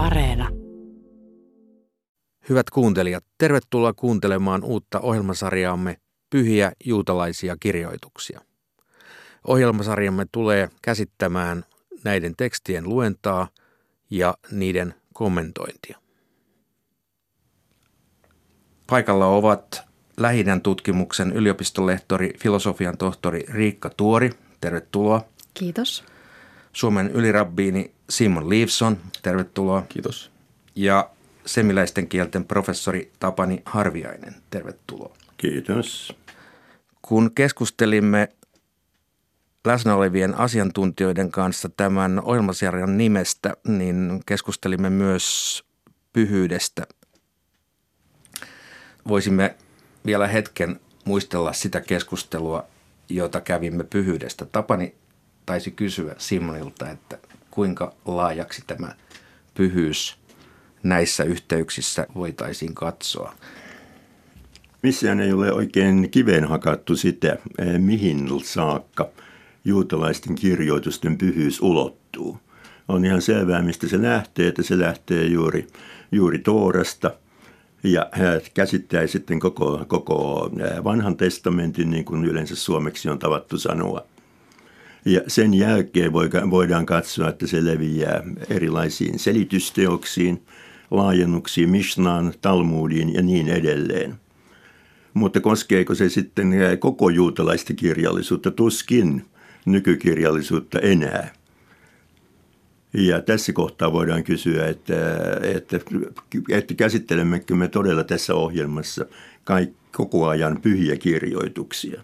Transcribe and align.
Areena. 0.00 0.48
Hyvät 2.48 2.70
kuuntelijat, 2.70 3.24
tervetuloa 3.38 3.92
kuuntelemaan 3.92 4.64
uutta 4.64 5.00
ohjelmasarjaamme 5.00 5.96
Pyhiä 6.30 6.72
juutalaisia 6.84 7.56
kirjoituksia. 7.60 8.40
Ohjelmasarjamme 9.46 10.26
tulee 10.32 10.70
käsittämään 10.82 11.64
näiden 12.04 12.36
tekstien 12.36 12.88
luentaa 12.88 13.48
ja 14.10 14.34
niiden 14.50 14.94
kommentointia. 15.14 15.98
Paikalla 18.86 19.26
ovat 19.26 19.82
lähidän 20.16 20.60
tutkimuksen 20.60 21.32
yliopistolehtori, 21.32 22.32
filosofian 22.38 22.98
tohtori 22.98 23.44
Riikka 23.48 23.90
Tuori. 23.96 24.30
Tervetuloa. 24.60 25.24
Kiitos. 25.54 26.04
Suomen 26.72 27.10
ylirabbiini 27.10 27.94
Simon 28.10 28.50
Leifson. 28.50 28.98
Tervetuloa. 29.22 29.82
Kiitos. 29.88 30.30
Ja 30.74 31.10
semiläisten 31.46 32.08
kielten 32.08 32.44
professori 32.44 33.12
Tapani 33.20 33.62
Harviainen. 33.64 34.34
Tervetuloa. 34.50 35.16
Kiitos. 35.36 36.16
Kun 37.02 37.34
keskustelimme 37.34 38.28
läsnä 39.64 39.94
olevien 39.94 40.34
asiantuntijoiden 40.34 41.30
kanssa 41.30 41.68
tämän 41.68 42.22
ohjelmasarjan 42.24 42.98
nimestä, 42.98 43.56
niin 43.66 44.22
keskustelimme 44.26 44.90
myös 44.90 45.62
pyhyydestä. 46.12 46.86
Voisimme 49.08 49.54
vielä 50.06 50.26
hetken 50.26 50.80
muistella 51.04 51.52
sitä 51.52 51.80
keskustelua, 51.80 52.66
jota 53.08 53.40
kävimme 53.40 53.84
pyhyydestä. 53.84 54.44
Tapani 54.46 54.94
taisi 55.50 55.70
kysyä 55.70 56.14
Simonilta, 56.18 56.90
että 56.90 57.18
kuinka 57.50 57.94
laajaksi 58.04 58.62
tämä 58.66 58.94
pyhyys 59.54 60.16
näissä 60.82 61.24
yhteyksissä 61.24 62.06
voitaisiin 62.14 62.74
katsoa. 62.74 63.34
Missään 64.82 65.20
ei 65.20 65.32
ole 65.32 65.52
oikein 65.52 66.08
kiveen 66.10 66.44
hakattu 66.44 66.96
sitä, 66.96 67.38
eh, 67.58 67.78
mihin 67.78 68.28
saakka 68.44 69.08
juutalaisten 69.64 70.34
kirjoitusten 70.34 71.18
pyhyys 71.18 71.60
ulottuu. 71.62 72.38
On 72.88 73.04
ihan 73.04 73.22
selvää, 73.22 73.62
mistä 73.62 73.88
se 73.88 74.02
lähtee, 74.02 74.48
että 74.48 74.62
se 74.62 74.78
lähtee 74.78 75.24
juuri, 75.24 75.66
juuri 76.12 76.38
Toorasta– 76.38 77.10
ja 77.84 78.10
käsittää 78.54 79.06
sitten 79.06 79.40
koko, 79.40 79.84
koko 79.88 80.50
vanhan 80.84 81.16
testamentin, 81.16 81.90
niin 81.90 82.04
kuin 82.04 82.24
yleensä 82.24 82.56
suomeksi 82.56 83.08
on 83.08 83.18
tavattu 83.18 83.58
sanoa. 83.58 84.04
Ja 85.04 85.20
sen 85.26 85.54
jälkeen 85.54 86.12
voidaan 86.50 86.86
katsoa, 86.86 87.28
että 87.28 87.46
se 87.46 87.64
leviää 87.64 88.22
erilaisiin 88.50 89.18
selitysteoksiin, 89.18 90.42
laajennuksiin, 90.90 91.70
Mishnaan, 91.70 92.32
Talmudiin 92.40 93.14
ja 93.14 93.22
niin 93.22 93.48
edelleen. 93.48 94.14
Mutta 95.14 95.40
koskeeko 95.40 95.94
se 95.94 96.08
sitten 96.08 96.52
koko 96.78 97.08
juutalaista 97.08 97.74
kirjallisuutta? 97.74 98.50
Tuskin 98.50 99.24
nykykirjallisuutta 99.64 100.78
enää. 100.78 101.32
Ja 102.94 103.20
tässä 103.20 103.52
kohtaa 103.52 103.92
voidaan 103.92 104.24
kysyä, 104.24 104.66
että, 104.66 104.94
että, 105.42 105.80
että 106.48 106.74
käsittelemmekö 106.74 107.54
me 107.54 107.68
todella 107.68 108.04
tässä 108.04 108.34
ohjelmassa 108.34 109.06
kaikki, 109.44 109.80
koko 109.92 110.28
ajan 110.28 110.60
pyhiä 110.62 110.96
kirjoituksia. 110.96 112.02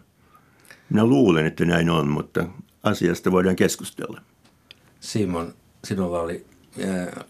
Minä 0.91 1.07
luulen, 1.07 1.47
että 1.47 1.65
näin 1.65 1.91
on, 1.91 2.09
mutta 2.09 2.47
asiasta 2.87 3.33
voidaan 3.33 3.57
keskustella. 3.57 4.21
Simon, 5.01 5.55
sinulla 5.85 6.21
oli 6.21 6.47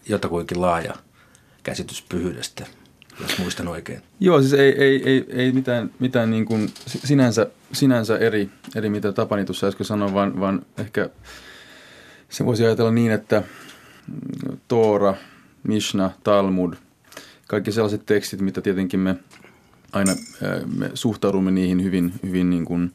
jotakuinkin 0.09 0.61
laaja 0.61 0.95
käsitys 1.63 2.03
pyhyydestä, 2.03 2.67
jos 3.21 3.39
muistan 3.39 3.69
oikein. 3.69 4.03
Joo, 4.21 4.41
siis 4.41 4.53
ei, 4.53 4.73
ei, 4.73 5.03
ei, 5.05 5.27
ei 5.29 5.53
mitään, 5.53 5.91
mitään 5.99 6.31
niin 6.31 6.47
kuin 6.47 6.73
sinänsä, 6.87 7.47
sinänsä 7.73 8.19
eri, 8.19 8.51
eri, 8.75 8.91
mitä 8.91 9.13
Tapani 9.13 9.45
tuossa 9.45 9.67
äsken 9.67 9.87
sanoi, 9.87 10.15
vaan, 10.15 10.41
vaan 10.41 10.67
ehkä– 10.79 11.09
se 12.29 12.47
voisi 12.47 12.65
ajatella 12.65 12.91
niin, 12.91 13.13
että 13.13 13.43
Toora, 14.69 15.15
Mishna, 15.63 16.11
Talmud, 16.25 16.75
kaikki 17.49 17.73
sellaiset 17.73 18.07
tekstit, 18.07 18.41
mitä 18.41 18.61
tietenkin 18.61 19.01
me 19.01 19.17
aina 19.93 20.13
me 20.77 20.91
suhtaudumme 20.95 21.51
niihin 21.51 21.85
hyvin, 21.85 22.13
hyvin 22.23 22.51
niin 22.51 22.65
kuin 22.65 22.93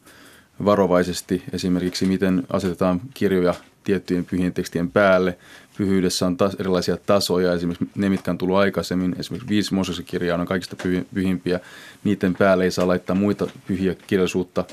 varovaisesti. 0.64 1.42
Esimerkiksi 1.52 2.06
miten 2.06 2.42
asetetaan 2.52 3.00
kirjoja 3.14 3.54
tiettyjen 3.84 4.24
pyhien 4.24 4.52
tekstien 4.52 4.90
päälle. 4.90 5.38
Pyhyydessä 5.76 6.26
on 6.26 6.36
tas, 6.36 6.54
erilaisia 6.54 6.96
tasoja, 6.96 7.52
esimerkiksi 7.52 7.88
ne, 7.94 8.08
mitkä 8.08 8.30
on 8.30 8.38
tullut 8.38 8.56
aikaisemmin, 8.56 9.16
esimerkiksi 9.18 9.48
viisi 9.48 9.74
Mooseksen 9.74 10.04
kirjaa 10.04 10.40
on 10.40 10.46
kaikista 10.46 10.76
pyhimpiä. 11.14 11.60
Niiden 12.04 12.34
päälle 12.34 12.64
ei 12.64 12.70
saa 12.70 12.88
laittaa 12.88 13.16
muita 13.16 13.46
pyhiä 13.66 13.94
kirjallisuutta 14.06 14.64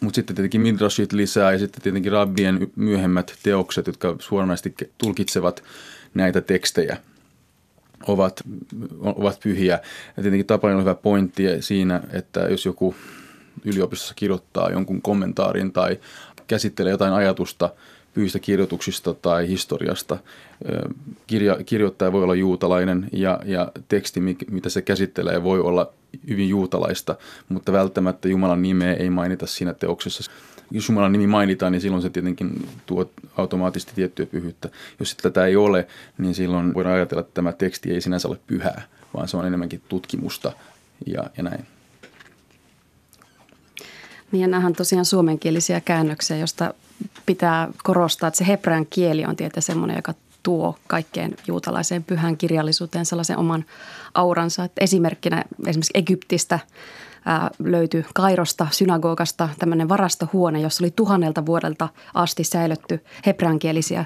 mutta 0.00 0.14
sitten 0.14 0.36
tietenkin 0.36 0.60
Midrashit 0.60 1.12
lisää 1.12 1.52
ja 1.52 1.58
sitten 1.58 1.82
tietenkin 1.82 2.12
rabbien 2.12 2.70
myöhemmät 2.76 3.34
teokset, 3.42 3.86
jotka 3.86 4.16
suoranaisesti 4.18 4.74
tulkitsevat 4.98 5.62
näitä 6.14 6.40
tekstejä, 6.40 6.96
ovat, 8.06 8.42
ovat 9.02 9.40
pyhiä. 9.42 9.80
Ja 10.16 10.22
tietenkin 10.22 10.46
Tapanin 10.46 10.76
on 10.76 10.82
hyvä 10.82 10.94
pointti 10.94 11.42
siinä, 11.60 12.00
että 12.12 12.40
jos 12.40 12.64
joku 12.64 12.94
yliopistossa 13.64 14.14
kirjoittaa 14.14 14.70
jonkun 14.70 15.02
kommentaarin 15.02 15.72
tai 15.72 15.98
käsittelee 16.46 16.90
jotain 16.90 17.12
ajatusta 17.12 17.70
pyhistä 18.14 18.38
kirjoituksista 18.38 19.14
tai 19.14 19.48
historiasta. 19.48 20.18
Kirja, 21.26 21.58
kirjoittaja 21.66 22.12
voi 22.12 22.22
olla 22.22 22.34
juutalainen 22.34 23.08
ja, 23.12 23.40
ja 23.44 23.72
teksti, 23.88 24.20
mitä 24.50 24.68
se 24.68 24.82
käsittelee, 24.82 25.42
voi 25.42 25.60
olla 25.60 25.92
hyvin 26.28 26.48
juutalaista, 26.48 27.16
mutta 27.48 27.72
välttämättä 27.72 28.28
Jumalan 28.28 28.62
nimeä 28.62 28.94
ei 28.94 29.10
mainita 29.10 29.46
siinä 29.46 29.74
teoksessa. 29.74 30.30
Jos 30.70 30.88
Jumalan 30.88 31.12
nimi 31.12 31.26
mainitaan, 31.26 31.72
niin 31.72 31.82
silloin 31.82 32.02
se 32.02 32.10
tietenkin 32.10 32.68
tuo 32.86 33.10
automaattisesti 33.36 33.92
tiettyä 33.94 34.26
pyhyyttä. 34.26 34.68
Jos 35.00 35.16
tätä 35.16 35.46
ei 35.46 35.56
ole, 35.56 35.86
niin 36.18 36.34
silloin 36.34 36.74
voidaan 36.74 36.94
ajatella, 36.94 37.20
että 37.20 37.34
tämä 37.34 37.52
teksti 37.52 37.92
ei 37.92 38.00
sinänsä 38.00 38.28
ole 38.28 38.38
pyhää, 38.46 38.82
vaan 39.14 39.28
se 39.28 39.36
on 39.36 39.46
enemmänkin 39.46 39.82
tutkimusta 39.88 40.52
ja, 41.06 41.24
ja 41.36 41.42
näin. 41.42 41.66
Niin 44.32 44.40
ja 44.40 44.48
nämä 44.48 44.66
on 44.66 44.72
tosiaan 44.72 45.04
suomenkielisiä 45.04 45.80
käännöksiä, 45.80 46.36
josta 46.36 46.74
pitää 47.26 47.68
korostaa, 47.82 48.28
että 48.28 48.38
se 48.38 48.46
hebrean 48.46 48.86
kieli 48.86 49.24
on 49.24 49.36
tietysti 49.36 49.60
semmoinen, 49.66 49.96
joka 49.96 50.14
tuo 50.42 50.78
kaikkeen 50.86 51.34
juutalaiseen 51.46 52.04
pyhän 52.04 52.36
kirjallisuuteen 52.36 53.06
sellaisen 53.06 53.38
oman 53.38 53.64
auransa. 54.14 54.64
Että 54.64 54.84
esimerkkinä 54.84 55.44
esimerkiksi 55.66 55.90
Egyptistä 55.94 56.58
ää, 57.24 57.50
löytyi 57.58 58.04
Kairosta, 58.14 58.66
synagogasta 58.70 59.48
tämmöinen 59.58 59.88
varastohuone, 59.88 60.60
jossa 60.60 60.84
oli 60.84 60.92
tuhannelta 60.96 61.46
vuodelta 61.46 61.88
asti 62.14 62.44
säilytty 62.44 63.04
hebreankielisiä 63.26 64.04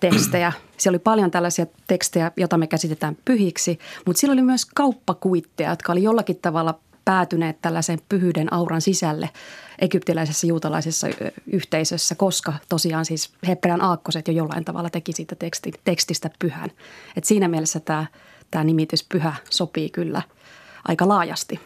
tekstejä. 0.00 0.52
Siellä 0.78 0.96
oli 0.96 1.02
paljon 1.02 1.30
tällaisia 1.30 1.66
tekstejä, 1.86 2.32
joita 2.36 2.58
me 2.58 2.66
käsitetään 2.66 3.16
pyhiksi, 3.24 3.78
mutta 4.06 4.20
siellä 4.20 4.32
oli 4.32 4.42
myös 4.42 4.66
kauppakuitteja, 4.74 5.70
jotka 5.70 5.92
oli 5.92 6.02
jollakin 6.02 6.38
tavalla 6.42 6.78
päätyneet 7.06 7.56
tällaisen 7.62 7.98
pyhyyden 8.08 8.52
auran 8.52 8.80
sisälle 8.80 9.30
egyptiläisessä 9.78 10.46
juutalaisessa 10.46 11.06
yhteisössä, 11.52 12.14
koska 12.14 12.52
tosiaan 12.68 13.04
siis 13.04 13.32
Hebrean 13.48 13.82
aakkoset 13.82 14.28
jo 14.28 14.34
jollain 14.34 14.64
tavalla 14.64 14.90
teki 14.90 15.12
siitä 15.12 15.34
teksti, 15.34 15.72
tekstistä 15.84 16.30
pyhän. 16.38 16.70
Et 17.16 17.24
siinä 17.24 17.48
mielessä 17.48 17.80
tämä, 17.80 18.06
tämä 18.50 18.64
nimitys 18.64 19.06
pyhä 19.08 19.34
sopii 19.50 19.90
kyllä 19.90 20.22
aika 20.88 21.08
laajasti. 21.08 21.60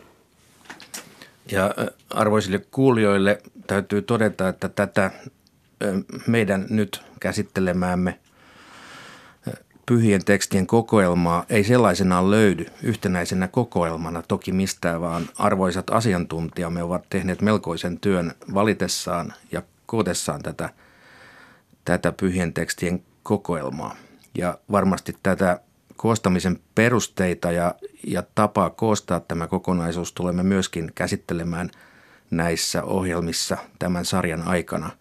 Ja 1.53 1.75
arvoisille 2.11 2.59
kuulijoille 2.59 3.43
täytyy 3.67 4.03
todeta, 4.03 4.49
että 4.49 4.69
tätä 4.69 5.11
meidän 6.27 6.67
nyt 6.71 7.03
käsittelemäämme– 7.21 8.19
pyhien 9.91 10.25
tekstien 10.25 10.67
kokoelmaa 10.67 11.45
ei 11.49 11.65
sellaisenaan 11.65 12.31
löydy 12.31 12.67
yhtenäisenä 12.83 13.49
kokoelmana 13.49 14.23
toki 14.23 14.53
mistään, 14.53 15.01
vaan 15.01 15.29
arvoisat 15.39 15.91
asiantuntijamme 15.91 16.83
ovat 16.83 17.07
tehneet 17.11 17.43
melkoisen 17.43 18.01
työn 18.01 18.33
valitessaan 18.55 19.33
ja 19.53 19.63
kootessaan 19.87 20.43
tätä, 20.43 20.69
tätä 21.85 22.13
pyhien 22.13 22.53
tekstien 22.53 23.03
kokoelmaa. 23.23 23.97
Ja 24.35 24.59
varmasti 24.71 25.17
tätä 25.23 25.61
koostamisen 25.97 26.61
perusteita 26.75 27.53
ja, 27.53 27.75
ja 28.07 28.23
tapaa 28.35 28.71
koostaa 28.71 29.21
tämä 29.21 29.47
kokonaisuus 29.47 30.13
tulemme 30.13 30.43
myöskin 30.43 30.93
käsittelemään 30.95 31.71
näissä 32.31 32.85
ohjelmissa 32.85 33.57
tämän 33.79 34.05
sarjan 34.05 34.43
aikana– 34.43 34.91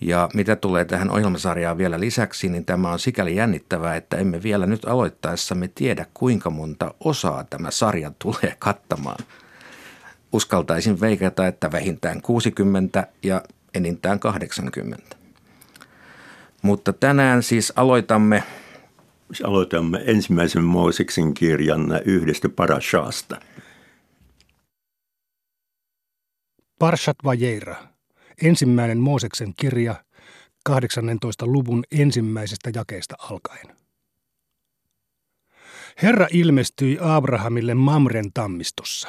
ja 0.00 0.28
mitä 0.34 0.56
tulee 0.56 0.84
tähän 0.84 1.10
ohjelmasarjaan 1.10 1.78
vielä 1.78 2.00
lisäksi, 2.00 2.48
niin 2.48 2.64
tämä 2.64 2.92
on 2.92 2.98
sikäli 2.98 3.36
jännittävää, 3.36 3.96
että 3.96 4.16
emme 4.16 4.42
vielä 4.42 4.66
nyt 4.66 4.84
aloittaessamme 4.84 5.68
tiedä, 5.74 6.06
kuinka 6.14 6.50
monta 6.50 6.94
osaa 7.00 7.44
tämä 7.44 7.70
sarja 7.70 8.12
tulee 8.18 8.56
kattamaan. 8.58 9.24
Uskaltaisin 10.32 11.00
veikata, 11.00 11.46
että 11.46 11.72
vähintään 11.72 12.22
60 12.22 13.06
ja 13.22 13.42
enintään 13.74 14.20
80. 14.20 15.16
Mutta 16.62 16.92
tänään 16.92 17.42
siis 17.42 17.72
aloitamme 17.76 18.42
aloitamme 19.44 20.02
ensimmäisen 20.06 20.64
Mooseksen 20.64 21.34
kirjan 21.34 22.00
yhdestä 22.04 22.48
parashasta. 22.48 23.40
Parshat 26.78 27.16
Vajeira, 27.24 27.76
ensimmäinen 28.42 28.98
Mooseksen 28.98 29.54
kirja, 29.56 30.04
18. 30.64 31.46
luvun 31.46 31.84
ensimmäisestä 31.90 32.70
jakeesta 32.74 33.14
alkaen. 33.18 33.76
Herra 36.02 36.26
ilmestyi 36.32 36.98
Abrahamille 37.00 37.74
Mamren 37.74 38.32
tammistossa. 38.34 39.08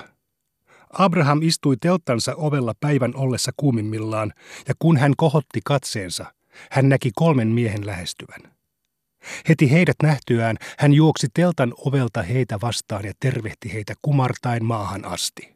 Abraham 0.94 1.42
istui 1.42 1.78
telttansa 1.78 2.36
ovella 2.36 2.74
päivän 2.80 3.16
ollessa 3.16 3.52
kuumimmillaan, 3.58 4.34
ja 4.68 4.74
kun 4.80 4.98
hän 4.98 5.14
kohotti 5.18 5.60
katseensa, 5.66 6.34
hän 6.72 6.90
näki 6.90 7.12
kolmen 7.16 7.48
miehen 7.48 7.86
lähestyvän. 7.86 8.60
Heti 9.50 9.72
heidät 9.72 9.96
nähtyään 10.04 10.58
hän 10.80 10.94
juoksi 10.94 11.28
teltan 11.34 11.74
ovelta 11.78 12.22
heitä 12.22 12.62
vastaan 12.62 13.06
ja 13.06 13.14
tervehti 13.20 13.74
heitä 13.74 13.94
kumartain 14.02 14.66
maahan 14.66 15.06
asti. 15.06 15.56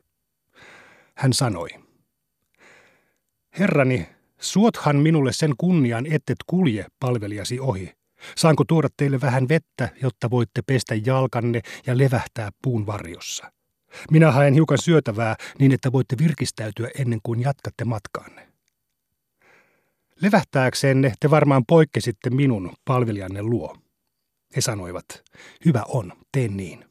Hän 1.15 1.33
sanoi, 1.33 1.69
Herrani, 3.59 4.09
suothan 4.39 4.95
minulle 4.95 5.33
sen 5.33 5.53
kunnian, 5.57 6.05
ettet 6.05 6.38
kulje 6.47 6.85
palvelijasi 7.00 7.59
ohi. 7.59 7.94
Saanko 8.35 8.63
tuoda 8.67 8.88
teille 8.97 9.21
vähän 9.21 9.50
vettä, 9.50 9.89
jotta 10.01 10.29
voitte 10.29 10.61
pestä 10.61 10.95
jalkanne 11.05 11.61
ja 11.88 11.97
levähtää 11.97 12.50
puun 12.61 12.85
varjossa? 12.85 13.51
Minä 14.11 14.31
haen 14.31 14.53
hiukan 14.53 14.77
syötävää 14.77 15.35
niin, 15.59 15.71
että 15.71 15.91
voitte 15.91 16.15
virkistäytyä 16.17 16.89
ennen 17.00 17.19
kuin 17.23 17.41
jatkatte 17.41 17.85
matkaanne. 17.85 18.47
Levähtääksenne 20.21 21.13
te 21.19 21.29
varmaan 21.29 21.63
poikkesitte 21.67 22.29
minun 22.29 22.73
palvelijanne 22.85 23.41
luo. 23.44 23.77
He 24.56 24.61
sanoivat, 24.61 25.06
hyvä 25.65 25.83
on, 25.88 26.13
teen 26.31 26.57
niin. 26.57 26.85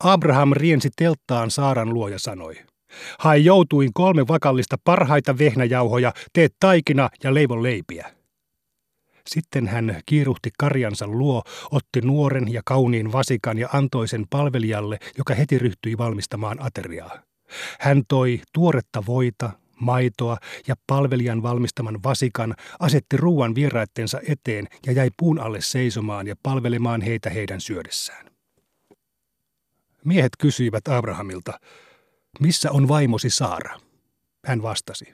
Abraham 0.00 0.52
riensi 0.52 0.90
telttaan 0.96 1.50
Saaran 1.50 1.94
luo 1.94 2.08
ja 2.08 2.18
sanoi, 2.18 2.56
Hae 3.18 3.38
joutuin 3.38 3.92
kolme 3.94 4.28
vakallista 4.28 4.76
parhaita 4.84 5.38
vehnäjauhoja, 5.38 6.12
teet 6.32 6.54
taikina 6.60 7.08
ja 7.24 7.34
leivon 7.34 7.62
leipiä. 7.62 8.18
Sitten 9.26 9.66
hän 9.66 10.00
kiiruhti 10.06 10.50
karjansa 10.58 11.06
luo, 11.06 11.42
otti 11.70 12.00
nuoren 12.00 12.52
ja 12.52 12.62
kauniin 12.64 13.12
vasikan 13.12 13.58
ja 13.58 13.68
antoi 13.72 14.08
sen 14.08 14.24
palvelijalle, 14.30 14.98
joka 15.18 15.34
heti 15.34 15.58
ryhtyi 15.58 15.98
valmistamaan 15.98 16.62
ateriaa. 16.62 17.22
Hän 17.80 18.02
toi 18.08 18.40
tuoretta 18.52 19.02
voita, 19.06 19.50
maitoa 19.80 20.36
ja 20.66 20.74
palvelijan 20.86 21.42
valmistaman 21.42 22.02
vasikan, 22.04 22.54
asetti 22.80 23.16
ruuan 23.16 23.54
vieraittensa 23.54 24.20
eteen 24.28 24.66
ja 24.86 24.92
jäi 24.92 25.10
puun 25.16 25.38
alle 25.38 25.60
seisomaan 25.60 26.26
ja 26.26 26.34
palvelemaan 26.42 27.00
heitä 27.00 27.30
heidän 27.30 27.60
syödessään. 27.60 28.26
Miehet 30.04 30.32
kysyivät 30.38 30.88
Abrahamilta, 30.88 31.60
missä 32.40 32.70
on 32.72 32.88
vaimosi 32.88 33.30
Saara? 33.30 33.80
Hän 34.46 34.62
vastasi, 34.62 35.12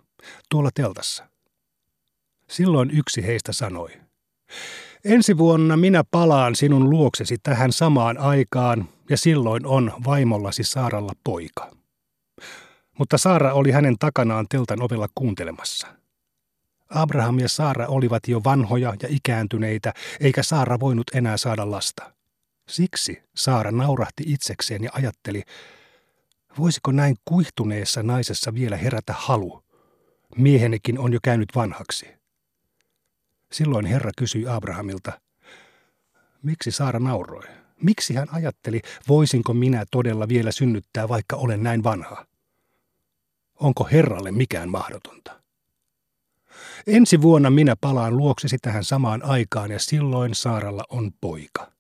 tuolla 0.51 0.71
teltassa. 0.75 1.29
Silloin 2.51 2.91
yksi 2.91 3.27
heistä 3.27 3.53
sanoi, 3.53 3.91
ensi 5.05 5.39
vuonna 5.39 5.77
minä 5.77 6.05
palaan 6.11 6.55
sinun 6.55 6.91
luoksesi 6.91 7.37
tähän 7.43 7.73
samaan 7.73 8.19
aikaan 8.19 8.89
ja 9.11 9.17
silloin 9.17 9.67
on 9.67 9.93
vaimollasi 10.05 10.65
Saaralla 10.65 11.13
poika. 11.25 11.71
Mutta 12.99 13.19
Saara 13.19 13.53
oli 13.53 13.71
hänen 13.71 13.97
takanaan 13.99 14.47
teltan 14.49 14.83
ovella 14.83 15.09
kuuntelemassa. 15.15 15.87
Abraham 16.91 17.39
ja 17.39 17.49
Saara 17.49 17.87
olivat 17.87 18.29
jo 18.29 18.41
vanhoja 18.45 18.95
ja 19.03 19.09
ikääntyneitä, 19.11 19.93
eikä 20.21 20.43
Saara 20.43 20.81
voinut 20.81 21.07
enää 21.15 21.37
saada 21.37 21.71
lasta. 21.71 22.13
Siksi 22.69 23.23
Saara 23.37 23.71
naurahti 23.71 24.25
itsekseen 24.27 24.85
ja 24.85 24.91
ajatteli, 24.93 25.43
voisiko 26.59 26.93
näin 26.93 27.17
kuihtuneessa 27.25 28.03
naisessa 28.03 28.55
vielä 28.55 28.77
herätä 28.77 29.15
halu. 29.19 29.65
Miehenekin 30.37 30.99
on 30.99 31.13
jo 31.13 31.19
käynyt 31.23 31.49
vanhaksi. 31.55 32.07
Silloin 33.53 33.87
Herra 33.87 34.11
kysyi 34.17 34.49
Abrahamilta, 34.49 35.21
miksi 36.43 36.71
Saara 36.71 36.99
nauroi? 36.99 37.45
Miksi 37.83 38.15
hän 38.15 38.29
ajatteli, 38.33 38.81
voisinko 39.09 39.55
minä 39.55 39.85
todella 39.91 40.29
vielä 40.29 40.53
synnyttää, 40.53 41.09
vaikka 41.09 41.37
olen 41.37 41.63
näin 41.63 41.85
vanha? 41.85 42.27
Onko 43.55 43.89
Herralle 43.93 44.33
mikään 44.33 44.69
mahdotonta? 44.69 45.41
Ensi 46.87 47.23
vuonna 47.23 47.51
minä 47.51 47.77
palaan 47.81 48.17
luoksesi 48.17 48.59
tähän 48.63 48.85
samaan 48.85 49.23
aikaan 49.23 49.71
ja 49.71 49.79
silloin 49.79 50.35
Saaralla 50.35 50.85
on 50.89 51.13
poika. 51.21 51.73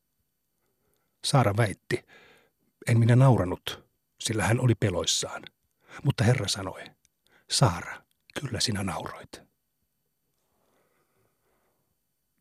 Saara 1.24 1.56
väitti, 1.56 2.04
en 2.88 2.98
minä 2.98 3.16
nauranut, 3.16 3.83
sillä 4.20 4.44
hän 4.44 4.60
oli 4.60 4.74
peloissaan. 4.74 5.42
Mutta 6.04 6.24
Herra 6.24 6.48
sanoi, 6.48 6.84
Saara, 7.50 8.02
kyllä 8.40 8.60
sinä 8.60 8.82
nauroit. 8.82 9.42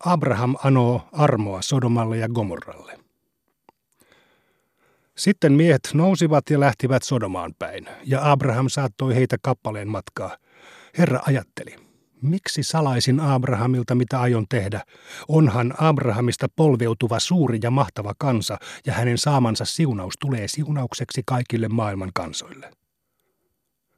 Abraham 0.05 0.55
anoo 0.63 1.09
armoa 1.11 1.61
Sodomalle 1.61 2.17
ja 2.17 2.29
Gomorralle. 2.29 2.99
Sitten 5.17 5.53
miehet 5.53 5.89
nousivat 5.93 6.49
ja 6.49 6.59
lähtivät 6.59 7.03
Sodomaan 7.03 7.53
päin, 7.59 7.87
ja 8.03 8.31
Abraham 8.31 8.69
saattoi 8.69 9.15
heitä 9.15 9.37
kappaleen 9.41 9.87
matkaa. 9.87 10.37
Herra 10.97 11.19
ajatteli, 11.25 11.75
miksi 12.23 12.63
salaisin 12.63 13.19
Abrahamilta, 13.19 13.95
mitä 13.95 14.19
aion 14.21 14.45
tehdä? 14.49 14.81
Onhan 15.27 15.73
Abrahamista 15.77 16.47
polveutuva 16.55 17.19
suuri 17.19 17.59
ja 17.63 17.71
mahtava 17.71 18.13
kansa, 18.17 18.57
ja 18.85 18.93
hänen 18.93 19.17
saamansa 19.17 19.65
siunaus 19.65 20.13
tulee 20.19 20.47
siunaukseksi 20.47 21.21
kaikille 21.25 21.67
maailman 21.67 22.11
kansoille. 22.13 22.71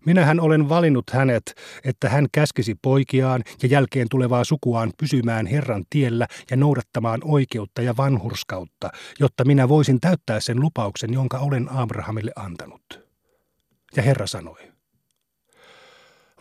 Minähän 0.06 0.40
olen 0.40 0.70
valinnut 0.70 1.10
hänet, 1.14 1.44
että 1.84 2.10
hän 2.10 2.28
käskisi 2.32 2.76
poikiaan 2.82 3.44
ja 3.64 3.68
jälkeen 3.68 4.08
tulevaa 4.10 4.44
sukuaan 4.44 4.92
pysymään 5.00 5.46
Herran 5.46 5.84
tiellä 5.90 6.28
ja 6.52 6.58
noudattamaan 6.58 7.22
oikeutta 7.24 7.82
ja 7.82 7.98
vanhurskautta, 7.98 8.90
jotta 9.20 9.46
minä 9.46 9.70
voisin 9.70 10.02
täyttää 10.02 10.40
sen 10.40 10.62
lupauksen, 10.62 11.14
jonka 11.14 11.40
olen 11.40 11.72
Abrahamille 11.72 12.32
antanut. 12.36 13.06
Ja 13.96 14.04
Herra 14.04 14.28
sanoi, 14.28 14.75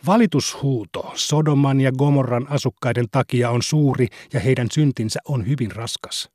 Valitushuuto 0.05 1.11
Sodoman 1.15 1.81
ja 1.81 1.91
Gomorran 1.91 2.47
asukkaiden 2.49 3.05
takia 3.11 3.49
on 3.49 3.63
suuri 3.63 4.07
ja 4.33 4.39
heidän 4.39 4.67
syntinsä 4.71 5.19
on 5.27 5.47
hyvin 5.47 5.71
raskas. 5.71 6.29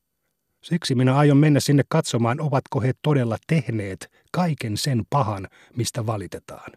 Siksi 0.63 0.95
minä 0.95 1.17
aion 1.17 1.37
mennä 1.37 1.61
sinne 1.61 1.83
katsomaan, 1.89 2.41
ovatko 2.41 2.81
he 2.81 2.93
todella 3.03 3.37
tehneet 3.47 4.13
kaiken 4.33 4.77
sen 4.77 5.03
pahan, 5.11 5.49
mistä 5.77 6.07
valitetaan. 6.07 6.73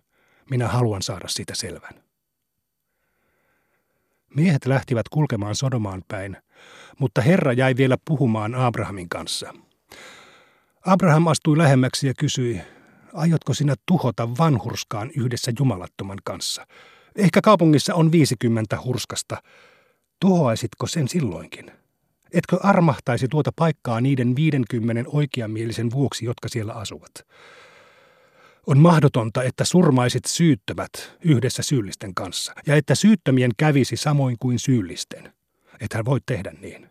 Minä 0.49 0.67
haluan 0.67 1.01
saada 1.01 1.27
siitä 1.27 1.55
selvän. 1.55 2.03
Miehet 4.35 4.65
lähtivät 4.65 5.09
kulkemaan 5.09 5.55
Sodomaan 5.55 6.03
päin, 6.07 6.37
mutta 6.99 7.21
Herra 7.21 7.53
jäi 7.53 7.77
vielä 7.77 7.97
puhumaan 8.05 8.55
Abrahamin 8.55 9.09
kanssa. 9.09 9.53
Abraham 10.85 11.27
astui 11.27 11.57
lähemmäksi 11.57 12.07
ja 12.07 12.13
kysyi, 12.19 12.61
aiotko 13.13 13.53
sinä 13.53 13.75
tuhota 13.85 14.37
vanhurskaan 14.37 15.11
yhdessä 15.17 15.51
jumalattoman 15.59 16.17
kanssa? 16.23 16.67
Ehkä 17.15 17.41
kaupungissa 17.41 17.95
on 17.95 18.11
50 18.11 18.77
hurskasta. 18.83 19.41
Tuhoaisitko 20.19 20.87
sen 20.87 21.07
silloinkin? 21.07 21.71
Etkö 22.33 22.57
armahtaisi 22.63 23.27
tuota 23.27 23.51
paikkaa 23.55 24.01
niiden 24.01 24.35
50 24.35 25.09
oikeamielisen 25.09 25.91
vuoksi, 25.91 26.25
jotka 26.25 26.49
siellä 26.49 26.73
asuvat? 26.73 27.13
On 28.67 28.79
mahdotonta, 28.79 29.43
että 29.43 29.65
surmaisit 29.65 30.25
syyttömät 30.25 30.91
yhdessä 31.23 31.63
syyllisten 31.63 32.13
kanssa, 32.13 32.53
ja 32.67 32.75
että 32.75 32.95
syyttömien 32.95 33.51
kävisi 33.57 33.97
samoin 33.97 34.35
kuin 34.39 34.59
syyllisten. 34.59 35.33
Ethän 35.79 36.05
voi 36.05 36.19
tehdä 36.25 36.51
niin. 36.61 36.89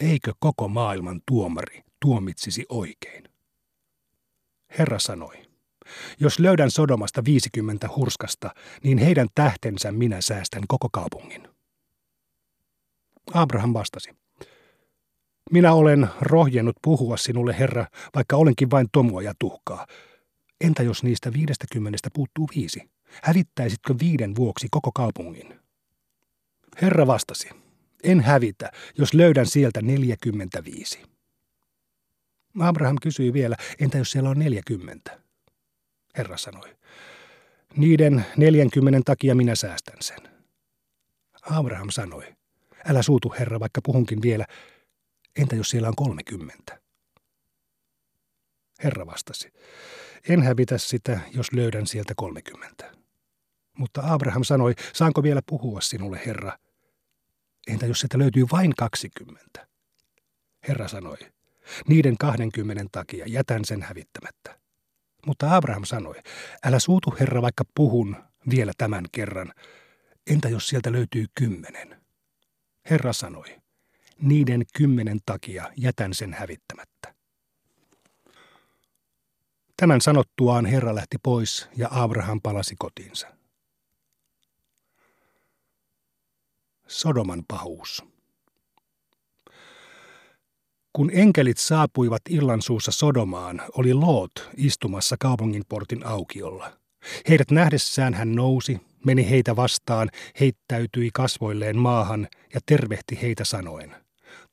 Eikö 0.00 0.32
koko 0.38 0.68
maailman 0.68 1.20
tuomari 1.26 1.82
tuomitsisi 2.00 2.66
oikein? 2.68 3.29
Herra 4.78 4.98
sanoi, 4.98 5.42
jos 6.20 6.38
löydän 6.38 6.70
Sodomasta 6.70 7.24
50 7.24 7.88
hurskasta, 7.96 8.54
niin 8.84 8.98
heidän 8.98 9.28
tähtensä 9.34 9.92
minä 9.92 10.20
säästän 10.20 10.62
koko 10.68 10.88
kaupungin. 10.92 11.48
Abraham 13.34 13.72
vastasi, 13.72 14.10
minä 15.50 15.72
olen 15.72 16.08
rohjennut 16.20 16.76
puhua 16.82 17.16
sinulle, 17.16 17.58
Herra, 17.58 17.86
vaikka 18.14 18.36
olenkin 18.36 18.70
vain 18.70 18.86
tomua 18.92 19.22
ja 19.22 19.34
tuhkaa. 19.38 19.86
Entä 20.60 20.82
jos 20.82 21.02
niistä 21.02 21.32
viidestäkymmenestä 21.32 22.08
puuttuu 22.14 22.48
viisi? 22.56 22.90
Hävittäisitkö 23.22 23.94
viiden 24.00 24.36
vuoksi 24.36 24.68
koko 24.70 24.90
kaupungin? 24.94 25.60
Herra 26.82 27.06
vastasi, 27.06 27.48
en 28.04 28.20
hävitä, 28.20 28.70
jos 28.98 29.14
löydän 29.14 29.46
sieltä 29.46 29.82
45. 29.82 31.02
Abraham 32.58 32.96
kysyi 33.02 33.32
vielä, 33.32 33.56
entä 33.80 33.98
jos 33.98 34.10
siellä 34.10 34.30
on 34.30 34.38
40? 34.38 35.20
Herra 36.16 36.36
sanoi, 36.36 36.76
niiden 37.76 38.26
40 38.36 39.00
takia 39.04 39.34
minä 39.34 39.54
säästän 39.54 39.96
sen. 40.00 40.18
Abraham 41.42 41.90
sanoi, 41.90 42.34
Älä 42.88 43.02
suutu, 43.02 43.34
herra, 43.38 43.60
vaikka 43.60 43.80
puhunkin 43.82 44.22
vielä. 44.22 44.46
Entä 45.36 45.56
jos 45.56 45.70
siellä 45.70 45.88
on 45.88 45.96
kolmekymmentä? 45.96 46.80
Herra 48.84 49.06
vastasi, 49.06 49.52
en 50.28 50.42
hävitä 50.42 50.78
sitä, 50.78 51.20
jos 51.34 51.52
löydän 51.52 51.86
sieltä 51.86 52.12
kolmekymmentä. 52.16 52.92
Mutta 53.78 54.02
Abraham 54.04 54.44
sanoi, 54.44 54.74
saanko 54.94 55.22
vielä 55.22 55.42
puhua 55.46 55.80
sinulle, 55.80 56.20
Herra? 56.26 56.58
Entä 57.66 57.86
jos 57.86 58.00
sieltä 58.00 58.18
löytyy 58.18 58.46
vain 58.52 58.74
kaksikymmentä? 58.76 59.66
Herra 60.68 60.88
sanoi, 60.88 61.16
niiden 61.88 62.18
kahdenkymmenen 62.18 62.86
takia 62.92 63.24
jätän 63.28 63.64
sen 63.64 63.82
hävittämättä. 63.82 64.60
Mutta 65.26 65.56
Abraham 65.56 65.84
sanoi, 65.84 66.14
älä 66.64 66.78
suutu 66.78 67.14
Herra, 67.20 67.42
vaikka 67.42 67.64
puhun 67.74 68.16
vielä 68.50 68.72
tämän 68.78 69.04
kerran. 69.12 69.52
Entä 70.30 70.48
jos 70.48 70.68
sieltä 70.68 70.92
löytyy 70.92 71.26
kymmenen? 71.34 72.02
Herra 72.90 73.12
sanoi, 73.12 73.60
niiden 74.22 74.62
kymmenen 74.76 75.18
takia 75.26 75.72
jätän 75.76 76.14
sen 76.14 76.34
hävittämättä. 76.34 77.14
Tämän 79.76 80.00
sanottuaan 80.00 80.66
Herra 80.66 80.94
lähti 80.94 81.16
pois 81.22 81.68
ja 81.76 81.88
Abraham 81.90 82.40
palasi 82.42 82.74
kotiinsa. 82.78 83.28
Sodoman 86.86 87.44
pahuus. 87.48 88.04
Kun 90.92 91.10
enkelit 91.12 91.58
saapuivat 91.58 92.22
illansuussa 92.28 92.92
Sodomaan, 92.92 93.62
oli 93.74 93.94
Loot 93.94 94.32
istumassa 94.56 95.16
kaupungin 95.20 95.62
portin 95.68 96.06
aukiolla. 96.06 96.72
Heidät 97.28 97.50
nähdessään 97.50 98.14
hän 98.14 98.34
nousi, 98.34 98.80
meni 99.06 99.30
heitä 99.30 99.56
vastaan, 99.56 100.08
heittäytyi 100.40 101.10
kasvoilleen 101.14 101.78
maahan 101.78 102.28
ja 102.54 102.60
tervehti 102.66 103.22
heitä 103.22 103.44
sanoen. 103.44 103.96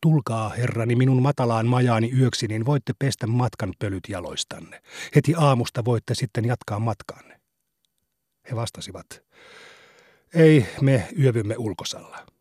Tulkaa, 0.01 0.49
herrani, 0.49 0.95
minun 0.95 1.21
matalaan 1.21 1.67
majaani 1.67 2.11
yöksi, 2.19 2.47
niin 2.47 2.65
voitte 2.65 2.93
pestä 2.99 3.27
matkan 3.27 3.73
pölyt 3.79 4.03
jaloistanne. 4.09 4.81
Heti 5.15 5.33
aamusta 5.37 5.85
voitte 5.85 6.15
sitten 6.15 6.45
jatkaa 6.45 6.79
matkaanne. 6.79 7.39
He 8.51 8.55
vastasivat, 8.55 9.05
ei, 10.33 10.65
me 10.81 11.07
yövymme 11.19 11.55
ulkosalla. 11.57 12.36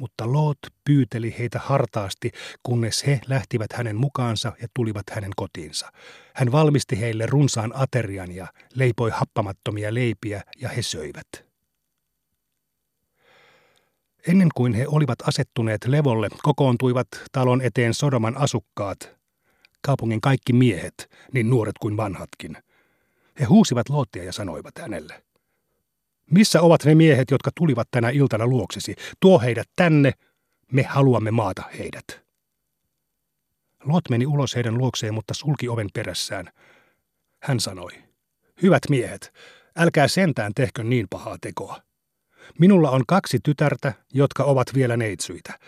Mutta 0.00 0.32
Loot 0.32 0.58
pyyteli 0.84 1.34
heitä 1.38 1.58
hartaasti, 1.58 2.30
kunnes 2.62 3.06
he 3.06 3.20
lähtivät 3.26 3.72
hänen 3.72 3.96
mukaansa 3.96 4.52
ja 4.62 4.68
tulivat 4.74 5.10
hänen 5.10 5.30
kotiinsa. 5.36 5.92
Hän 6.34 6.52
valmisti 6.52 7.00
heille 7.00 7.26
runsaan 7.26 7.72
aterian 7.74 8.32
ja 8.32 8.46
leipoi 8.74 9.10
happamattomia 9.10 9.94
leipiä 9.94 10.42
ja 10.60 10.68
he 10.68 10.82
söivät. 10.82 11.28
Ennen 14.28 14.48
kuin 14.54 14.74
he 14.74 14.86
olivat 14.88 15.18
asettuneet 15.28 15.84
levolle, 15.86 16.28
kokoontuivat 16.42 17.08
talon 17.32 17.60
eteen 17.62 17.94
Sodoman 17.94 18.36
asukkaat, 18.36 19.16
kaupungin 19.82 20.20
kaikki 20.20 20.52
miehet, 20.52 21.10
niin 21.32 21.50
nuoret 21.50 21.78
kuin 21.80 21.96
vanhatkin. 21.96 22.56
He 23.40 23.44
huusivat 23.44 23.88
Lootia 23.88 24.24
ja 24.24 24.32
sanoivat 24.32 24.78
hänelle– 24.78 25.22
missä 26.30 26.60
ovat 26.60 26.84
ne 26.84 26.94
miehet, 26.94 27.30
jotka 27.30 27.50
tulivat 27.54 27.88
tänä 27.90 28.10
iltana 28.10 28.46
luoksesi? 28.46 28.94
Tuo 29.20 29.38
heidät 29.38 29.68
tänne, 29.76 30.12
me 30.72 30.82
haluamme 30.82 31.30
maata 31.30 31.62
heidät. 31.78 32.20
Lot 33.84 34.10
meni 34.10 34.26
ulos 34.26 34.54
heidän 34.54 34.78
luokseen, 34.78 35.14
mutta 35.14 35.34
sulki 35.34 35.68
oven 35.68 35.88
perässään. 35.94 36.50
Hän 37.42 37.60
sanoi, 37.60 37.90
hyvät 38.62 38.82
miehet, 38.88 39.32
älkää 39.76 40.08
sentään 40.08 40.52
tehkö 40.54 40.84
niin 40.84 41.06
pahaa 41.10 41.36
tekoa. 41.40 41.82
Minulla 42.58 42.90
on 42.90 43.02
kaksi 43.08 43.38
tytärtä, 43.42 43.92
jotka 44.12 44.44
ovat 44.44 44.74
vielä 44.74 44.96
neitsyitä. 44.96 45.58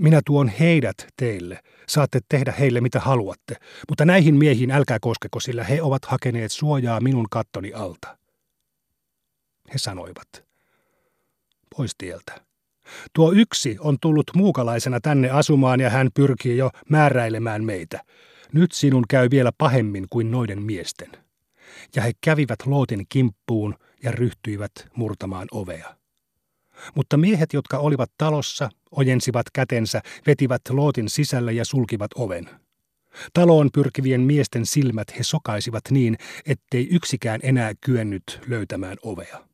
Minä 0.00 0.20
tuon 0.26 0.48
heidät 0.48 1.06
teille. 1.16 1.60
Saatte 1.88 2.20
tehdä 2.28 2.52
heille 2.52 2.80
mitä 2.80 3.00
haluatte, 3.00 3.54
mutta 3.88 4.04
näihin 4.04 4.34
miehiin 4.34 4.70
älkää 4.70 4.98
koskeko, 5.00 5.40
sillä 5.40 5.64
he 5.64 5.82
ovat 5.82 6.04
hakeneet 6.04 6.52
suojaa 6.52 7.00
minun 7.00 7.26
kattoni 7.30 7.72
alta. 7.72 8.18
He 9.72 9.78
sanoivat, 9.78 10.44
pois 11.76 11.92
tieltä. 11.98 12.40
Tuo 13.12 13.32
yksi 13.32 13.76
on 13.80 13.96
tullut 14.00 14.30
muukalaisena 14.34 15.00
tänne 15.00 15.30
asumaan 15.30 15.80
ja 15.80 15.90
hän 15.90 16.08
pyrkii 16.14 16.56
jo 16.56 16.70
määräilemään 16.88 17.64
meitä. 17.64 18.00
Nyt 18.52 18.72
sinun 18.72 19.04
käy 19.08 19.28
vielä 19.30 19.50
pahemmin 19.58 20.06
kuin 20.10 20.30
noiden 20.30 20.62
miesten. 20.62 21.10
Ja 21.96 22.02
he 22.02 22.12
kävivät 22.20 22.66
Lootin 22.66 23.06
kimppuun 23.08 23.74
ja 24.02 24.12
ryhtyivät 24.12 24.72
murtamaan 24.96 25.48
ovea. 25.50 25.96
Mutta 26.94 27.16
miehet, 27.16 27.52
jotka 27.52 27.78
olivat 27.78 28.10
talossa, 28.18 28.70
ojensivat 28.90 29.46
kätensä, 29.52 30.02
vetivät 30.26 30.62
Lootin 30.70 31.08
sisälle 31.08 31.52
ja 31.52 31.64
sulkivat 31.64 32.10
oven. 32.14 32.50
Taloon 33.32 33.68
pyrkivien 33.72 34.20
miesten 34.20 34.66
silmät 34.66 35.18
he 35.18 35.22
sokaisivat 35.22 35.82
niin, 35.90 36.16
ettei 36.46 36.88
yksikään 36.90 37.40
enää 37.42 37.72
kyennyt 37.80 38.40
löytämään 38.48 38.96
ovea. 39.02 39.46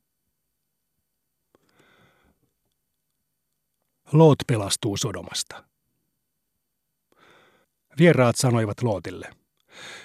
Loot 4.13 4.39
pelastuu 4.47 4.97
Sodomasta. 4.97 5.65
Vieraat 7.99 8.37
sanoivat 8.37 8.83
Lootille, 8.83 9.31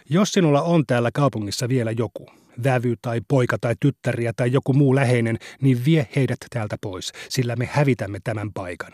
jos 0.10 0.32
sinulla 0.32 0.62
on 0.62 0.86
täällä 0.86 1.10
kaupungissa 1.14 1.70
vielä 1.70 1.92
joku, 1.92 2.30
vävy 2.64 2.96
tai 3.02 3.22
poika 3.28 3.58
tai 3.62 3.76
tyttäriä 3.80 4.34
tai 4.36 4.52
joku 4.52 4.74
muu 4.74 4.96
läheinen, 4.96 5.38
niin 5.62 5.86
vie 5.86 6.08
heidät 6.16 6.38
täältä 6.50 6.78
pois, 6.82 7.12
sillä 7.30 7.56
me 7.56 7.70
hävitämme 7.72 8.20
tämän 8.24 8.54
paikan. 8.54 8.94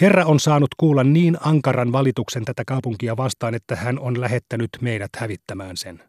Herra 0.00 0.24
on 0.24 0.40
saanut 0.40 0.70
kuulla 0.76 1.04
niin 1.04 1.36
ankaran 1.40 1.92
valituksen 1.92 2.44
tätä 2.44 2.62
kaupunkia 2.66 3.16
vastaan, 3.16 3.54
että 3.54 3.76
hän 3.76 3.98
on 3.98 4.20
lähettänyt 4.20 4.70
meidät 4.80 5.10
hävittämään 5.16 5.76
sen. 5.76 6.02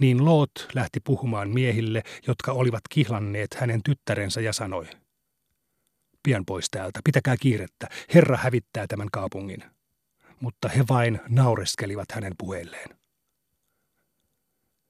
Niin 0.00 0.24
Loot 0.24 0.50
lähti 0.74 1.00
puhumaan 1.04 1.50
miehille, 1.50 2.02
jotka 2.26 2.52
olivat 2.52 2.82
kihlanneet 2.90 3.54
hänen 3.54 3.80
tyttärensä 3.82 4.40
ja 4.40 4.52
sanoi– 4.52 4.86
pian 6.22 6.44
pois 6.46 6.70
täältä, 6.70 7.00
pitäkää 7.04 7.36
kiirettä, 7.36 7.88
Herra 8.14 8.36
hävittää 8.36 8.86
tämän 8.86 9.08
kaupungin. 9.12 9.64
Mutta 10.40 10.68
he 10.68 10.84
vain 10.88 11.20
naureskelivat 11.28 12.12
hänen 12.12 12.32
puheilleen. 12.38 12.96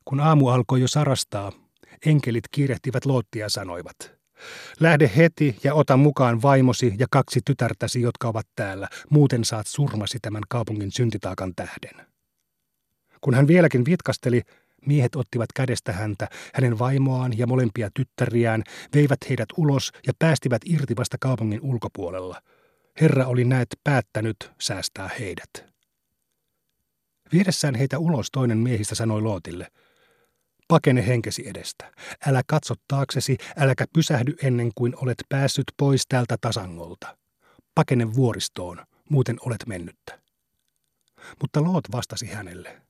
Kun 0.04 0.20
aamu 0.20 0.48
alkoi 0.48 0.80
jo 0.80 0.88
sarastaa, 0.88 1.52
enkelit 2.06 2.44
kiirehtivät 2.50 3.06
Loottia 3.06 3.48
sanoivat, 3.48 4.20
lähde 4.80 5.10
heti 5.16 5.56
ja 5.64 5.74
ota 5.74 5.96
mukaan 5.96 6.42
vaimosi 6.42 6.94
ja 6.98 7.06
kaksi 7.10 7.40
tytärtäsi, 7.44 8.00
jotka 8.00 8.28
ovat 8.28 8.46
täällä, 8.56 8.88
muuten 9.10 9.44
saat 9.44 9.66
surmasi 9.66 10.18
tämän 10.22 10.42
kaupungin 10.48 10.92
syntitaakan 10.92 11.52
tähden. 11.56 12.06
Kun 13.20 13.34
hän 13.34 13.46
vieläkin 13.46 13.84
vitkasteli, 13.84 14.42
Miehet 14.86 15.16
ottivat 15.16 15.52
kädestä 15.54 15.92
häntä, 15.92 16.28
hänen 16.54 16.78
vaimoaan 16.78 17.38
ja 17.38 17.46
molempia 17.46 17.90
tyttäriään, 17.94 18.62
veivät 18.94 19.18
heidät 19.28 19.48
ulos 19.56 19.92
ja 20.06 20.12
päästivät 20.18 20.62
irti 20.66 20.96
vasta 20.96 21.16
kaupungin 21.20 21.60
ulkopuolella. 21.62 22.42
Herra 23.00 23.26
oli 23.26 23.44
näet 23.44 23.68
päättänyt 23.84 24.36
säästää 24.60 25.10
heidät. 25.20 25.50
Viedessään 27.32 27.74
heitä 27.74 27.98
ulos 27.98 28.30
toinen 28.32 28.58
miehistä 28.58 28.94
sanoi 28.94 29.22
Lootille, 29.22 29.66
pakene 30.68 31.06
henkesi 31.06 31.48
edestä. 31.48 31.92
Älä 32.26 32.42
katso 32.46 32.74
taaksesi, 32.88 33.36
äläkä 33.56 33.84
pysähdy 33.92 34.34
ennen 34.42 34.70
kuin 34.74 34.92
olet 34.96 35.18
päässyt 35.28 35.64
pois 35.76 36.02
tältä 36.08 36.36
tasangolta. 36.40 37.16
Pakene 37.74 38.14
vuoristoon, 38.14 38.86
muuten 39.08 39.36
olet 39.46 39.66
mennyttä. 39.66 40.20
Mutta 41.40 41.62
Loot 41.64 41.84
vastasi 41.92 42.26
hänelle, 42.26 42.82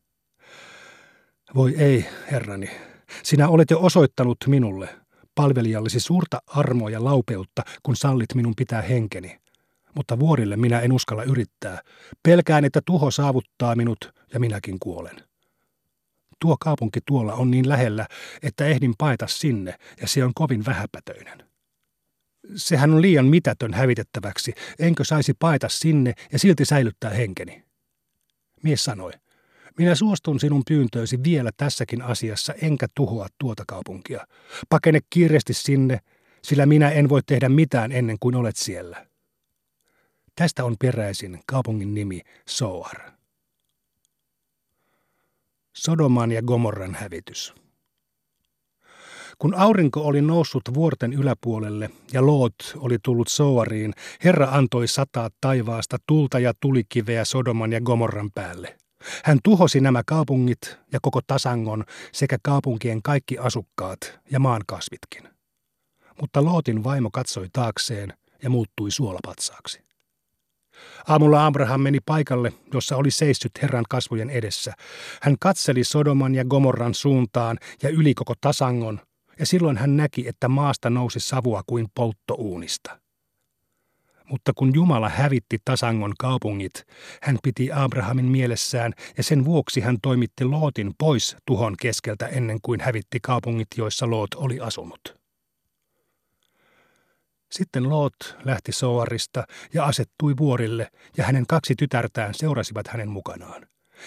voi 1.55 1.75
ei, 1.79 2.07
herrani, 2.31 2.71
sinä 3.23 3.49
olet 3.49 3.71
jo 3.71 3.81
osoittanut 3.81 4.39
minulle, 4.47 4.89
palvelijallesi 5.35 6.01
suurta 6.01 6.43
armoa 6.47 6.91
ja 6.91 7.05
laupeutta, 7.05 7.63
kun 7.83 7.97
sallit 7.97 8.35
minun 8.35 8.55
pitää 8.57 8.83
henkeni. 8.83 9.41
Mutta 9.95 10.19
vuorille 10.19 10.57
minä 10.57 10.81
en 10.81 10.93
uskalla 10.93 11.25
yrittää. 11.25 11.79
Pelkään, 12.23 12.65
että 12.65 12.81
tuho 12.87 13.11
saavuttaa 13.11 13.77
minut 13.77 14.13
ja 14.33 14.41
minäkin 14.41 14.79
kuolen. 14.81 15.17
Tuo 16.41 16.57
kaupunki 16.61 17.01
tuolla 17.07 17.35
on 17.35 17.51
niin 17.51 17.69
lähellä, 17.69 18.07
että 18.43 18.67
ehdin 18.67 18.95
paeta 18.99 19.27
sinne, 19.27 19.75
ja 20.01 20.09
se 20.09 20.25
on 20.25 20.33
kovin 20.35 20.67
vähäpätöinen. 20.67 21.51
Sehän 22.57 22.91
on 22.91 23.03
liian 23.03 23.27
mitätön 23.27 23.75
hävitettäväksi, 23.75 24.53
enkö 24.79 25.05
saisi 25.05 25.35
paeta 25.39 25.69
sinne 25.69 26.15
ja 26.33 26.39
silti 26.39 26.65
säilyttää 26.65 27.11
henkeni. 27.11 27.65
Mies 28.63 28.85
sanoi, 28.85 29.13
minä 29.79 29.95
suostun 29.95 30.41
sinun 30.41 30.63
pyyntöösi 30.69 31.23
vielä 31.25 31.51
tässäkin 31.57 32.03
asiassa, 32.03 32.55
enkä 32.63 32.87
tuhoa 32.95 33.27
tuota 33.39 33.65
kaupunkia. 33.67 34.27
Pakene 34.69 35.01
kiireesti 35.11 35.55
sinne, 35.55 35.99
sillä 36.43 36.67
minä 36.67 36.91
en 36.91 37.09
voi 37.09 37.21
tehdä 37.27 37.49
mitään 37.49 37.93
ennen 37.93 38.17
kuin 38.21 38.37
olet 38.37 38.57
siellä. 38.57 39.07
Tästä 40.35 40.65
on 40.65 40.77
peräisin 40.81 41.41
kaupungin 41.47 41.95
nimi 41.95 42.21
Soar. 42.49 42.97
Sodoman 45.77 46.33
ja 46.33 46.43
Gomorran 46.43 46.95
hävitys. 46.95 47.55
Kun 49.39 49.55
aurinko 49.55 50.01
oli 50.01 50.23
noussut 50.23 50.63
vuorten 50.75 51.13
yläpuolelle 51.13 51.91
ja 52.13 52.27
Loot 52.27 52.55
oli 52.77 52.99
tullut 53.03 53.29
Soariin, 53.29 53.93
Herra 54.25 54.49
antoi 54.51 54.89
sataa 54.89 55.31
taivaasta 55.41 55.97
tulta 56.07 56.39
ja 56.39 56.53
tulikiveä 56.61 57.25
Sodoman 57.25 57.73
ja 57.73 57.81
Gomorran 57.81 58.31
päälle. 58.35 58.80
Hän 59.25 59.39
tuhosi 59.45 59.81
nämä 59.81 60.03
kaupungit 60.07 60.79
ja 60.93 60.99
koko 61.03 61.21
tasangon 61.27 61.85
sekä 62.13 62.39
kaupunkien 62.43 63.03
kaikki 63.03 63.39
asukkaat 63.39 64.19
ja 64.31 64.41
maan 64.41 64.63
kasvitkin. 64.67 65.29
Mutta 66.21 66.45
Lootin 66.45 66.85
vaimo 66.85 67.11
katsoi 67.13 67.49
taakseen 67.53 68.13
ja 68.43 68.51
muuttui 68.51 68.91
suolapatsaaksi. 68.91 69.81
Aamulla 71.09 71.47
Abraham 71.47 71.81
meni 71.81 71.99
paikalle, 72.07 72.53
jossa 72.75 72.97
oli 72.97 73.11
seissyt 73.11 73.53
Herran 73.63 73.85
kasvojen 73.89 74.31
edessä. 74.31 74.73
Hän 75.23 75.37
katseli 75.41 75.85
Sodoman 75.85 76.35
ja 76.35 76.45
Gomorran 76.45 76.95
suuntaan 76.95 77.59
ja 77.83 77.89
yli 77.89 78.15
koko 78.15 78.35
tasangon, 78.41 79.01
ja 79.39 79.47
silloin 79.47 79.77
hän 79.77 79.97
näki, 79.97 80.29
että 80.29 80.49
maasta 80.49 80.91
nousi 80.91 81.21
savua 81.21 81.63
kuin 81.67 81.87
polttouunista. 81.95 83.01
Mutta 84.31 84.53
kun 84.55 84.75
Jumala 84.75 85.09
hävitti 85.09 85.59
tasangon 85.65 86.15
kaupungit, 86.19 86.85
hän 87.23 87.39
piti 87.43 87.73
Abrahamin 87.73 88.25
mielessään 88.25 88.93
ja 89.17 89.23
sen 89.23 89.45
vuoksi 89.45 89.81
hän 89.81 89.97
toimitti 90.03 90.45
Lootin 90.45 90.93
pois 90.99 91.37
tuhon 91.47 91.75
keskeltä 91.81 92.27
ennen 92.27 92.59
kuin 92.63 92.81
hävitti 92.81 93.19
kaupungit, 93.23 93.69
joissa 93.77 94.11
Loot 94.11 94.35
oli 94.35 94.61
asunut. 94.61 95.21
Sitten 97.51 97.89
Loot 97.89 98.15
lähti 98.45 98.73
Soarista 98.73 99.45
ja 99.75 99.85
asettui 99.85 100.35
vuorille, 100.39 100.91
ja 101.17 101.25
hänen 101.25 101.47
kaksi 101.47 101.75
tytärtään 101.79 102.35
seurasivat 102.35 102.89
hänen 102.89 103.09
mukanaan. 103.09 103.67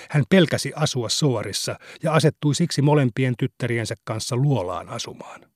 Hän 0.09 0.23
pelkäsi 0.29 0.71
asua 0.75 1.09
Soarissa 1.09 1.75
ja 2.03 2.13
asettui 2.13 2.55
siksi 2.55 2.81
molempien 2.81 3.33
tyttäriensä 3.39 3.95
kanssa 4.03 4.35
luolaan 4.35 4.89
asumaan. 4.89 5.52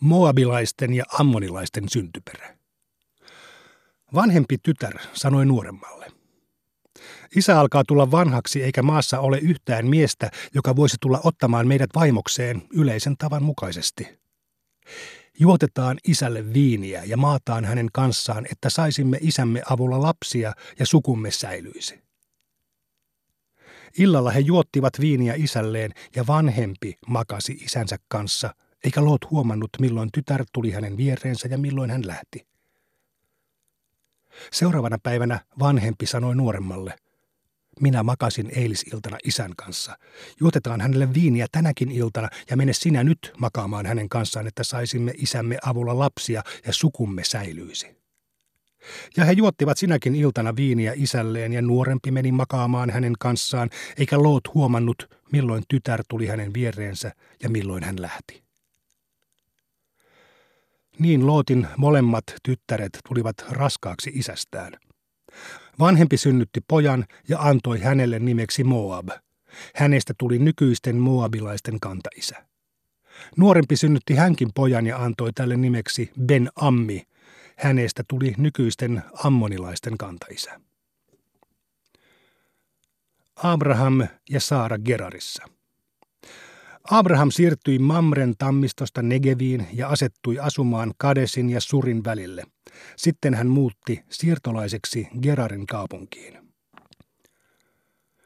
Moabilaisten 0.00 0.94
ja 0.94 1.04
ammonilaisten 1.18 1.84
syntyperä. 1.88 2.56
Vanhempi 4.14 4.58
tytär 4.62 4.98
sanoi 5.12 5.46
nuoremmalle. 5.46 6.06
Isä 7.36 7.60
alkaa 7.60 7.84
tulla 7.84 8.10
vanhaksi 8.10 8.62
eikä 8.62 8.82
maassa 8.82 9.20
ole 9.20 9.38
yhtään 9.38 9.86
miestä, 9.86 10.30
joka 10.54 10.76
voisi 10.76 10.96
tulla 11.00 11.20
ottamaan 11.24 11.68
meidät 11.68 11.90
vaimokseen 11.94 12.62
yleisen 12.72 13.16
tavan 13.16 13.42
mukaisesti. 13.42 14.18
Juotetaan 15.38 15.98
isälle 16.08 16.52
viiniä 16.52 17.04
ja 17.04 17.16
maataan 17.16 17.64
hänen 17.64 17.88
kanssaan, 17.92 18.46
että 18.52 18.70
saisimme 18.70 19.18
isämme 19.20 19.62
avulla 19.70 20.02
lapsia 20.02 20.52
ja 20.78 20.86
sukumme 20.86 21.30
säilyisi. 21.30 22.06
Illalla 23.98 24.30
he 24.30 24.40
juottivat 24.40 25.00
viiniä 25.00 25.34
isälleen 25.36 25.90
ja 26.16 26.26
vanhempi 26.26 26.98
makasi 27.06 27.52
isänsä 27.52 27.96
kanssa, 28.08 28.54
eikä 28.84 29.04
Lot 29.04 29.30
huomannut 29.30 29.70
milloin 29.80 30.08
tytär 30.12 30.44
tuli 30.52 30.70
hänen 30.70 30.96
viereensä 30.96 31.48
ja 31.48 31.58
milloin 31.58 31.90
hän 31.90 32.06
lähti. 32.06 32.46
Seuraavana 34.52 34.98
päivänä 35.02 35.40
vanhempi 35.58 36.06
sanoi 36.06 36.36
nuoremmalle– 36.36 36.94
minä 37.80 38.02
makasin 38.02 38.50
eilisiltana 38.56 39.18
isän 39.24 39.52
kanssa. 39.56 39.98
Juotetaan 40.40 40.80
hänelle 40.80 41.14
viiniä 41.14 41.46
tänäkin 41.52 41.90
iltana 41.90 42.28
ja 42.50 42.56
mene 42.56 42.72
sinä 42.72 43.04
nyt 43.04 43.32
makaamaan 43.38 43.86
hänen 43.86 44.08
kanssaan, 44.08 44.46
että 44.46 44.64
saisimme 44.64 45.12
isämme 45.16 45.58
avulla 45.66 45.98
lapsia 45.98 46.42
ja 46.66 46.72
sukumme 46.72 47.24
säilyisi. 47.24 47.96
Ja 49.16 49.24
he 49.24 49.32
juottivat 49.32 49.78
sinäkin 49.78 50.14
iltana 50.14 50.56
viiniä 50.56 50.92
isälleen 50.96 51.52
ja 51.52 51.62
nuorempi 51.62 52.10
meni 52.10 52.32
makaamaan 52.32 52.90
hänen 52.90 53.14
kanssaan, 53.18 53.70
eikä 53.98 54.22
Loot 54.22 54.54
huomannut, 54.54 55.10
milloin 55.32 55.62
tytär 55.68 56.04
tuli 56.08 56.26
hänen 56.26 56.54
viereensä 56.54 57.12
ja 57.42 57.50
milloin 57.50 57.84
hän 57.84 58.02
lähti. 58.02 58.45
Niin 60.98 61.26
Lootin 61.26 61.66
molemmat 61.76 62.24
tyttäret 62.42 62.98
tulivat 63.08 63.36
raskaaksi 63.50 64.10
isästään– 64.14 64.72
Vanhempi 65.78 66.16
synnytti 66.16 66.60
pojan 66.68 67.04
ja 67.28 67.38
antoi 67.40 67.80
hänelle 67.80 68.18
nimeksi 68.18 68.64
Moab. 68.64 69.08
Hänestä 69.74 70.14
tuli 70.18 70.38
nykyisten 70.38 70.96
moabilaisten 70.96 71.80
kantaisä. 71.80 72.46
Nuorempi 73.36 73.76
synnytti 73.76 74.14
hänkin 74.14 74.48
pojan 74.54 74.86
ja 74.86 74.98
antoi 74.98 75.32
tälle 75.32 75.56
nimeksi 75.56 76.10
Ben 76.26 76.50
Ammi. 76.56 77.06
Hänestä 77.56 78.04
tuli 78.08 78.34
nykyisten 78.38 79.02
ammonilaisten 79.24 79.98
kantaisä. 79.98 80.60
Abraham 83.36 84.08
ja 84.30 84.40
Saara 84.40 84.78
Gerarissa. 84.78 85.55
Abraham 86.90 87.30
siirtyi 87.30 87.78
Mamren 87.78 88.34
tammistosta 88.38 89.02
Negeviin 89.02 89.66
ja 89.72 89.88
asettui 89.88 90.38
asumaan 90.38 90.92
Kadesin 90.98 91.50
ja 91.50 91.60
Surin 91.60 92.04
välille– 92.04 92.44
sitten 92.96 93.34
hän 93.34 93.46
muutti 93.46 94.04
siirtolaiseksi 94.10 95.08
Gerarin 95.22 95.66
kaupunkiin. 95.66 96.38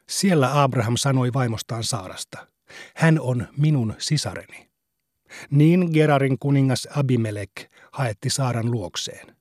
Siellä 0.09 0.63
Abraham 0.63 0.97
sanoi 0.97 1.33
vaimostaan 1.33 1.83
Saarasta, 1.83 2.47
hän 2.95 3.19
on 3.19 3.47
minun 3.57 3.93
sisareni. 3.97 4.69
Niin 5.51 5.89
Gerarin 5.93 6.39
kuningas 6.39 6.87
Abimelek 6.95 7.51
haetti 7.91 8.29
Saaran 8.29 8.71
luokseen. 8.71 9.35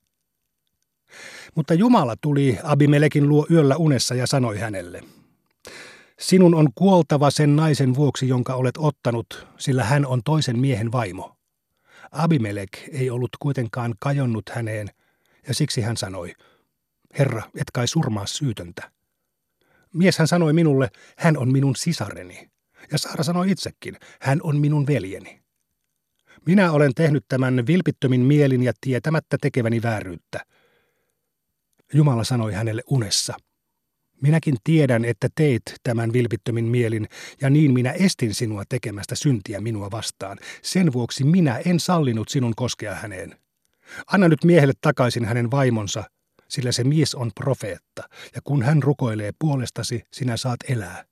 Mutta 1.55 1.75
Jumala 1.75 2.17
tuli 2.21 2.59
Abimelekin 2.63 3.29
luo 3.29 3.47
yöllä 3.51 3.77
unessa 3.77 4.15
ja 4.15 4.27
sanoi 4.27 4.59
hänelle, 4.59 5.03
Sinun 6.21 6.55
on 6.55 6.69
kuoltava 6.75 7.31
sen 7.31 7.57
naisen 7.57 7.95
vuoksi, 7.95 8.29
jonka 8.29 8.55
olet 8.55 8.77
ottanut, 8.79 9.47
sillä 9.59 9.85
hän 9.85 10.07
on 10.07 10.21
toisen 10.25 10.59
miehen 10.59 10.93
vaimo. 10.93 11.37
Abimelek 12.13 12.71
ei 12.93 13.11
ollut 13.11 13.31
kuitenkaan 13.39 13.95
kajonnut 13.99 14.49
häneen, 14.49 14.89
ja 15.49 15.55
siksi 15.55 15.81
hän 15.81 15.97
sanoi, 15.97 16.33
Herra, 17.19 17.43
et 17.55 17.71
kai 17.73 17.89
surmaa 17.89 18.27
syytöntä. 18.27 18.91
Mies 19.95 20.19
hän 20.19 20.29
sanoi 20.29 20.53
minulle, 20.53 20.91
hän 21.19 21.37
on 21.37 21.53
minun 21.53 21.77
sisareni. 21.77 22.51
Ja 22.93 22.99
Saara 22.99 23.25
sanoi 23.25 23.51
itsekin, 23.51 23.97
hän 24.21 24.41
on 24.43 24.57
minun 24.57 24.87
veljeni. 24.87 25.43
Minä 26.47 26.73
olen 26.73 26.95
tehnyt 26.95 27.25
tämän 27.29 27.67
vilpittömin 27.67 28.21
mielin 28.21 28.63
ja 28.63 28.73
tietämättä 28.81 29.37
tekeväni 29.41 29.83
vääryyttä. 29.83 30.45
Jumala 31.95 32.25
sanoi 32.25 32.53
hänelle 32.53 32.83
unessa, 32.87 33.35
Minäkin 34.23 34.57
tiedän, 34.65 35.05
että 35.05 35.29
teit 35.35 35.63
tämän 35.83 36.13
vilpittömin 36.13 36.65
mielin, 36.65 37.09
ja 37.41 37.51
niin 37.51 37.73
minä 37.73 37.93
estin 37.93 38.35
sinua 38.35 38.63
tekemästä 38.69 39.15
syntiä 39.15 39.61
minua 39.61 39.91
vastaan. 39.91 40.39
Sen 40.63 40.93
vuoksi 40.93 41.25
minä 41.25 41.59
en 41.65 41.81
sallinut 41.81 42.29
sinun 42.29 42.53
koskea 42.57 42.95
häneen. 42.95 43.37
Anna 44.07 44.29
nyt 44.29 44.45
miehelle 44.45 44.75
takaisin 44.81 45.25
hänen 45.25 45.51
vaimonsa, 45.51 46.05
sillä 46.49 46.73
se 46.73 46.85
mies 46.85 47.15
on 47.15 47.31
profeetta, 47.35 48.03
ja 48.35 48.41
kun 48.45 48.63
hän 48.63 48.83
rukoilee 48.83 49.31
puolestasi, 49.39 50.03
sinä 50.13 50.37
saat 50.37 50.61
elää. 50.69 51.05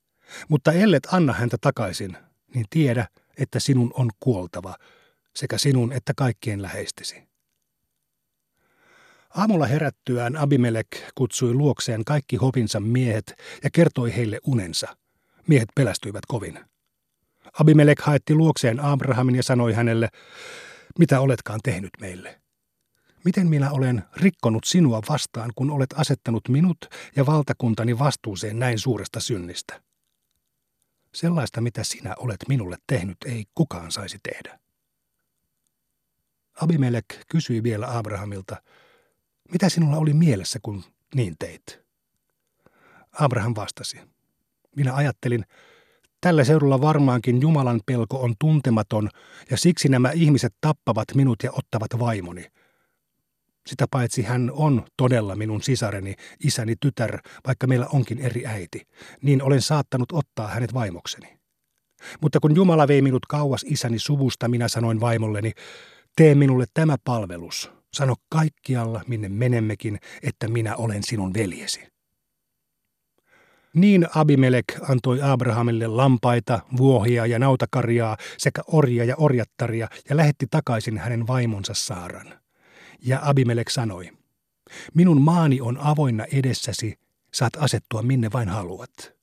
Mutta 0.47 0.71
ellet 0.71 1.07
anna 1.11 1.33
häntä 1.33 1.57
takaisin, 1.61 2.17
niin 2.53 2.65
tiedä, 2.69 3.07
että 3.37 3.59
sinun 3.59 3.91
on 3.93 4.09
kuoltava, 4.19 4.75
sekä 5.35 5.57
sinun 5.57 5.93
että 5.93 6.13
kaikkien 6.17 6.61
läheistesi. 6.61 7.29
Aamulla 9.29 9.65
herättyään 9.65 10.37
Abimelek 10.37 10.87
kutsui 11.15 11.53
luokseen 11.53 12.05
kaikki 12.05 12.35
hovinsa 12.35 12.79
miehet 12.79 13.33
ja 13.63 13.69
kertoi 13.73 14.15
heille 14.15 14.39
unensa. 14.47 14.97
Miehet 15.47 15.69
pelästyivät 15.75 16.25
kovin. 16.27 16.59
Abimelek 17.59 17.99
haetti 17.99 18.35
luokseen 18.35 18.79
Abrahamin 18.79 19.35
ja 19.35 19.43
sanoi 19.43 19.73
hänelle, 19.73 20.09
mitä 20.99 21.19
oletkaan 21.19 21.59
tehnyt 21.63 21.89
meille? 21.99 22.41
Miten 23.25 23.47
minä 23.47 23.71
olen 23.71 24.03
rikkonut 24.15 24.63
sinua 24.63 25.01
vastaan, 25.09 25.51
kun 25.55 25.71
olet 25.71 25.93
asettanut 25.95 26.49
minut 26.49 26.77
ja 27.15 27.25
valtakuntani 27.25 27.99
vastuuseen 27.99 28.59
näin 28.59 28.79
suuresta 28.79 29.19
synnistä? 29.19 29.81
Sellaista, 31.13 31.61
mitä 31.61 31.83
sinä 31.83 32.15
olet 32.17 32.39
minulle 32.47 32.77
tehnyt, 32.87 33.17
ei 33.25 33.45
kukaan 33.55 33.91
saisi 33.91 34.17
tehdä. 34.23 34.59
Abimelek 36.61 37.05
kysyi 37.31 37.63
vielä 37.63 37.97
Abrahamilta, 37.97 38.61
mitä 39.51 39.69
sinulla 39.69 39.97
oli 39.97 40.13
mielessä, 40.13 40.59
kun 40.63 40.83
niin 41.15 41.35
teit? 41.39 41.79
Abraham 43.19 43.53
vastasi, 43.55 43.99
minä 44.75 44.95
ajattelin, 44.95 45.45
Tällä 46.21 46.43
seudulla 46.43 46.81
varmaankin 46.81 47.41
Jumalan 47.41 47.81
pelko 47.85 48.21
on 48.21 48.35
tuntematon, 48.39 49.09
ja 49.51 49.57
siksi 49.57 49.89
nämä 49.89 50.11
ihmiset 50.11 50.53
tappavat 50.61 51.07
minut 51.15 51.43
ja 51.43 51.51
ottavat 51.51 51.99
vaimoni– 51.99 52.45
sitä 53.69 53.85
paitsi 53.91 54.21
hän 54.21 54.51
on 54.53 54.83
todella 54.97 55.35
minun 55.35 55.61
sisareni, 55.61 56.15
isäni 56.43 56.75
tytär, 56.79 57.19
vaikka 57.47 57.67
meillä 57.67 57.87
onkin 57.93 58.19
eri 58.19 58.45
äiti, 58.45 58.87
niin 59.21 59.43
olen 59.43 59.61
saattanut 59.61 60.11
ottaa 60.11 60.47
hänet 60.47 60.73
vaimokseni. 60.73 61.39
Mutta 62.21 62.39
kun 62.39 62.55
Jumala 62.55 62.87
vei 62.87 63.01
minut 63.01 63.25
kauas 63.25 63.65
isäni 63.67 63.99
suvusta, 63.99 64.47
minä 64.47 64.67
sanoin 64.67 64.99
vaimolleni, 64.99 65.51
tee 66.15 66.35
minulle 66.35 66.65
tämä 66.73 66.95
palvelus. 67.03 67.71
Sano 67.93 68.15
kaikkialla, 68.29 69.01
minne 69.07 69.29
menemmekin, 69.29 69.99
että 70.23 70.47
minä 70.47 70.75
olen 70.75 71.03
sinun 71.03 71.33
veljesi. 71.33 71.87
Niin 73.73 74.07
Abimelek 74.15 74.65
antoi 74.89 75.21
Abrahamille 75.21 75.87
lampaita, 75.87 76.59
vuohia 76.77 77.25
ja 77.25 77.39
nautakarjaa 77.39 78.17
sekä 78.37 78.61
orja 78.67 79.03
ja 79.03 79.15
orjattaria 79.17 79.87
ja 80.09 80.17
lähetti 80.17 80.47
takaisin 80.51 80.97
hänen 80.97 81.27
vaimonsa 81.27 81.73
Saaran. 81.73 82.39
Ja 83.01 83.19
Abimelek 83.23 83.69
sanoi, 83.69 84.09
minun 84.93 85.21
maani 85.21 85.61
on 85.61 85.77
avoinna 85.77 86.25
edessäsi, 86.33 86.99
saat 87.33 87.53
asettua 87.57 88.01
minne 88.01 88.29
vain 88.33 88.49
haluat. 88.49 89.13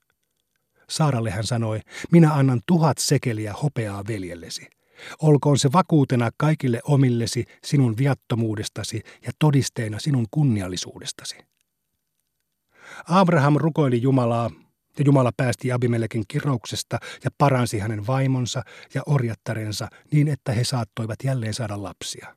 Saaralle 0.88 1.30
hän 1.30 1.44
sanoi, 1.44 1.80
minä 2.12 2.34
annan 2.34 2.60
tuhat 2.66 2.98
sekeliä 2.98 3.52
hopeaa 3.52 4.04
veljellesi. 4.08 4.75
Olkoon 5.22 5.58
se 5.58 5.72
vakuutena 5.72 6.30
kaikille 6.36 6.80
omillesi 6.84 7.44
sinun 7.64 7.96
viattomuudestasi 7.96 9.02
ja 9.26 9.32
todisteena 9.38 9.98
sinun 9.98 10.26
kunniallisuudestasi. 10.30 11.36
Abraham 13.08 13.56
rukoili 13.56 14.02
Jumalaa, 14.02 14.50
ja 14.98 15.04
Jumala 15.06 15.30
päästi 15.36 15.72
Abimelekin 15.72 16.24
kirouksesta 16.28 16.98
ja 17.24 17.30
paransi 17.38 17.78
hänen 17.78 18.06
vaimonsa 18.06 18.62
ja 18.94 19.02
orjattarensa 19.06 19.88
niin, 20.12 20.28
että 20.28 20.52
he 20.52 20.64
saattoivat 20.64 21.18
jälleen 21.24 21.54
saada 21.54 21.82
lapsia. 21.82 22.34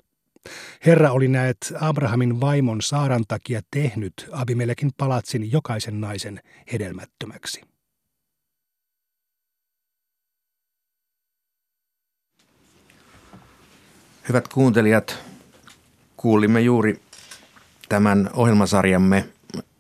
Herra 0.85 1.11
oli 1.11 1.27
näet 1.27 1.57
Abrahamin 1.81 2.41
vaimon 2.41 2.81
Saaran 2.81 3.23
takia 3.27 3.61
tehnyt 3.71 4.29
Abimelekin 4.31 4.91
palatsin 4.97 5.51
jokaisen 5.51 6.01
naisen 6.01 6.39
hedelmättömäksi. 6.73 7.61
Hyvät 14.29 14.47
kuuntelijat, 14.47 15.17
kuulimme 16.17 16.61
juuri 16.61 17.01
tämän 17.89 18.29
ohjelmasarjamme 18.33 19.29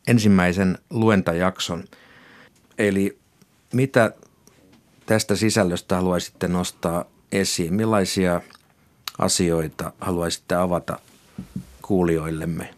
ensimmäisen 0.07 0.77
luentajakson. 0.89 1.83
Eli 2.77 3.17
mitä 3.73 4.11
tästä 5.05 5.35
sisällöstä 5.35 5.95
haluaisitte 5.95 6.47
nostaa 6.47 7.05
esiin? 7.31 7.73
Millaisia 7.73 8.41
asioita 9.17 9.93
haluaisitte 10.01 10.55
avata 10.55 10.99
kuulijoillemme? 11.81 12.73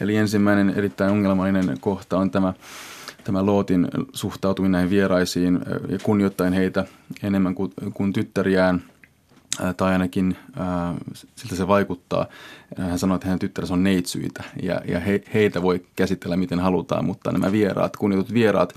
Eli 0.00 0.16
ensimmäinen 0.16 0.70
erittäin 0.70 1.10
ongelmallinen 1.10 1.80
kohta 1.80 2.18
on 2.18 2.30
tämä, 2.30 2.54
tämä 3.26 3.46
Lootin 3.46 3.88
suhtautuminen 4.12 4.72
näihin 4.72 4.90
vieraisiin 4.90 5.60
ja 5.88 5.98
kunnioittain 6.02 6.52
heitä 6.52 6.84
enemmän 7.22 7.54
kuin, 7.54 7.72
kuin 7.94 8.12
tyttäriään– 8.12 8.82
tai 9.76 9.92
ainakin 9.92 10.36
äh, 10.60 10.94
siltä 11.34 11.56
se 11.56 11.68
vaikuttaa. 11.68 12.26
Hän 12.78 12.98
sanoi, 12.98 13.14
että 13.14 13.26
hänen 13.26 13.38
tyttärensä 13.38 13.74
on 13.74 13.82
neitsyitä 13.82 14.44
ja, 14.62 14.80
ja 14.88 15.00
he, 15.00 15.22
heitä 15.34 15.62
voi 15.62 15.86
käsitellä 15.96 16.36
miten 16.36 16.60
halutaan, 16.60 17.04
mutta 17.04 17.32
nämä 17.32 17.52
vieraat, 17.52 17.96
kunnioitut 17.96 18.34
vieraat, 18.34 18.72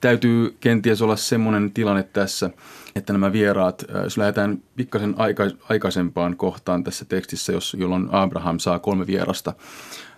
täytyy 0.00 0.56
kenties 0.60 1.02
olla 1.02 1.16
semmoinen 1.16 1.72
tilanne 1.72 2.02
tässä, 2.02 2.50
että 2.96 3.12
nämä 3.12 3.32
vieraat, 3.32 3.84
jos 4.02 4.18
lähdetään 4.18 4.62
pikkasen 4.76 5.14
aika, 5.18 5.44
aikaisempaan 5.68 6.36
kohtaan 6.36 6.84
tässä 6.84 7.04
tekstissä, 7.04 7.52
jos, 7.52 7.76
jolloin 7.78 8.08
Abraham 8.12 8.58
saa 8.58 8.78
kolme 8.78 9.06
vierasta. 9.06 9.52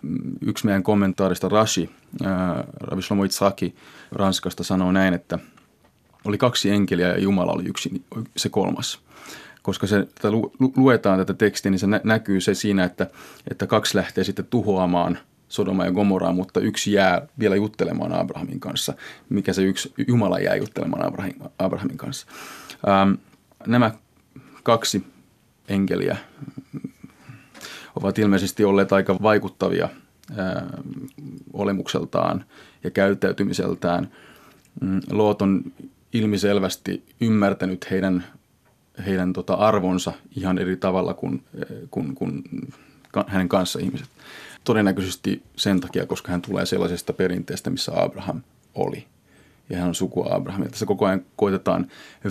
Mm, 0.03 0.33
yksi 0.41 0.67
meidän 0.67 0.83
kommentaarista 0.83 1.49
Rashi, 1.49 1.91
Ravi 2.81 3.03
Shlomo 3.03 3.25
Itzhaki 3.25 3.75
Ranskasta 4.13 4.65
sanoo 4.65 4.93
näin, 4.93 5.15
että 5.15 5.39
oli 6.25 6.39
kaksi 6.39 6.71
enkeliä 6.71 7.09
ja 7.09 7.19
Jumala 7.19 7.53
oli 7.53 7.65
yksi, 7.65 8.03
se 8.37 8.49
kolmas– 8.49 8.99
koska 9.67 9.87
se, 9.87 10.07
tätä 10.15 10.31
lu, 10.31 10.53
luetaan 10.77 11.19
tätä 11.19 11.35
tekstiä, 11.35 11.71
niin 11.71 11.79
se 11.79 11.87
nä, 11.87 12.01
näkyy 12.05 12.41
se 12.41 12.55
siinä, 12.55 12.85
että, 12.85 13.07
että 13.51 13.67
kaksi 13.67 13.97
lähtee 13.97 14.25
sitten 14.25 14.47
tuhoamaan 14.51 15.19
Sodoma 15.49 15.85
ja 15.85 15.91
Gomoraa, 15.91 16.33
mutta 16.33 16.61
yksi 16.61 16.93
jää 16.93 17.27
vielä 17.39 17.57
juttelemaan 17.57 18.13
Abrahamin 18.13 18.61
kanssa. 18.61 18.95
Mikä 19.29 19.53
se 19.53 19.63
yksi 19.63 19.95
Jumala 20.09 20.39
jää 20.39 20.57
juttelemaan 20.57 21.07
Abrahamin, 21.07 21.37
Abrahamin 21.59 21.97
kanssa. 21.97 22.27
Ähm, 22.89 23.13
nämä 23.67 23.91
kaksi 24.63 25.05
enkeliä 25.69 26.17
ovat 27.97 28.19
ilmeisesti 28.19 28.65
olleet 28.65 28.93
aika 28.93 29.17
vaikuttavia 29.23 29.89
äh, 30.31 30.63
olemukseltaan 31.53 32.45
ja 32.85 32.91
käyttäytymiseltään. 32.91 34.11
Mm, 34.81 35.01
Loot 35.11 35.43
on 35.43 35.63
ilmiselvästi 36.13 37.05
ymmärtänyt 37.21 37.91
heidän 37.91 38.25
heidän 39.07 39.33
tota 39.33 39.55
arvonsa 39.55 40.13
ihan 40.37 40.59
eri 40.59 40.77
tavalla 40.77 41.15
kuin, 41.15 41.45
kuin, 41.91 42.15
kuin 42.15 42.45
hänen 43.27 43.49
kanssa 43.49 43.79
ihmiset. 43.79 44.09
Todennäköisesti 44.65 45.43
sen 45.57 45.81
takia, 45.81 46.07
koska 46.07 46.33
hän 46.33 46.43
tulee 46.43 46.67
sellaisesta 46.67 47.13
perinteestä, 47.13 47.71
missä 47.71 47.93
Abraham 48.03 48.41
oli. 48.75 49.07
Ja 49.71 49.79
hän 49.79 49.89
on 49.89 49.95
sukua 49.95 50.29
Abrahamilta. 50.31 50.71
Tässä 50.71 50.87
koko 50.87 51.07
ajan 51.07 51.23
koitetaan 51.37 51.87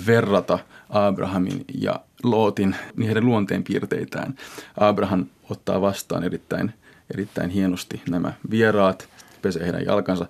verrata 0.08 0.60
Abrahamin 0.89 1.65
ja 1.82 1.99
Lootin 2.23 2.75
niin 2.95 3.06
heidän 3.06 3.25
luonteenpiirteitään. 3.25 4.36
Abraham 4.78 5.25
ottaa 5.49 5.82
vastaan 5.82 6.23
erittäin, 6.23 6.73
erittäin 7.13 7.49
hienosti 7.49 8.01
nämä 8.10 8.34
vieraat, 8.49 9.10
pesee 9.41 9.63
heidän 9.65 9.86
jalkansa 9.86 10.25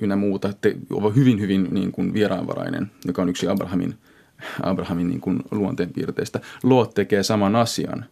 ynnä 0.00 0.16
muuta. 0.16 0.52
Te, 0.60 0.76
hyvin, 1.16 1.40
hyvin 1.40 1.68
niin 1.70 1.92
kuin 1.92 2.14
vieraanvarainen, 2.14 2.90
joka 3.04 3.22
on 3.22 3.28
yksi 3.28 3.48
Abrahamin– 3.48 3.94
Abrahamin 4.62 5.08
niin 5.08 5.20
kuin 5.20 5.38
luonteenpiirteistä. 5.50 6.40
Loot 6.62 6.94
tekee 6.94 7.22
saman 7.22 7.56
asian, 7.56 8.04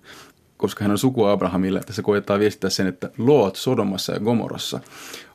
koska 0.57 0.85
hän 0.85 0.91
on 0.91 0.99
suku 0.99 1.25
Abrahamille, 1.25 1.81
se 1.91 2.03
koetaan 2.03 2.41
viestittää 2.41 2.71
sen, 2.71 2.87
että 2.87 3.11
Loot 3.19 3.57
Sodomassa 3.57 4.13
ja 4.13 4.21
Gomorassa 4.21 4.81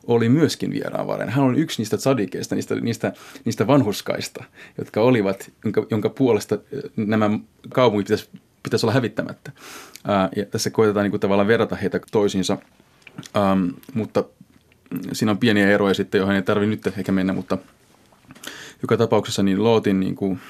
oli 0.06 0.28
myöskin 0.28 0.70
vieraanvarainen. 0.70 1.34
Hän 1.34 1.44
on 1.44 1.58
yksi 1.58 1.80
niistä 1.80 1.96
sadikeista, 1.96 2.54
niistä, 2.54 2.74
niistä, 2.74 3.12
niistä 3.44 3.66
vanhuskaista, 3.66 4.44
jotka 4.78 5.00
olivat, 5.00 5.50
jonka, 5.64 5.86
jonka 5.90 6.10
puolesta 6.10 6.58
nämä 6.96 7.30
kaupungit 7.72 8.06
pitäisi, 8.06 8.28
pitäisi 8.62 8.86
olla 8.86 8.94
hävittämättä. 8.94 9.52
Ää, 10.04 10.28
ja 10.36 10.44
tässä 10.44 10.70
koetetaan 10.70 11.04
niin 11.04 11.10
kuin, 11.10 11.20
tavallaan 11.20 11.48
verrata 11.48 11.76
heitä 11.76 12.00
toisiinsa, 12.12 12.58
ähm, 13.36 13.68
mutta 13.94 14.24
siinä 15.12 15.32
on 15.32 15.38
pieniä 15.38 15.70
eroja 15.70 15.94
sitten, 15.94 16.18
joihin 16.18 16.36
ei 16.36 16.42
tarvitse 16.42 16.70
nyt 16.70 16.98
ehkä 16.98 17.12
mennä, 17.12 17.32
mutta 17.32 17.58
joka 18.82 18.96
tapauksessa 18.96 19.42
niin 19.42 19.64
Lootin 19.64 20.00
niin 20.00 20.14
kuin, 20.14 20.40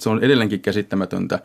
se 0.00 0.08
on 0.08 0.24
edelleenkin 0.24 0.60
käsittämätöntä 0.60 1.38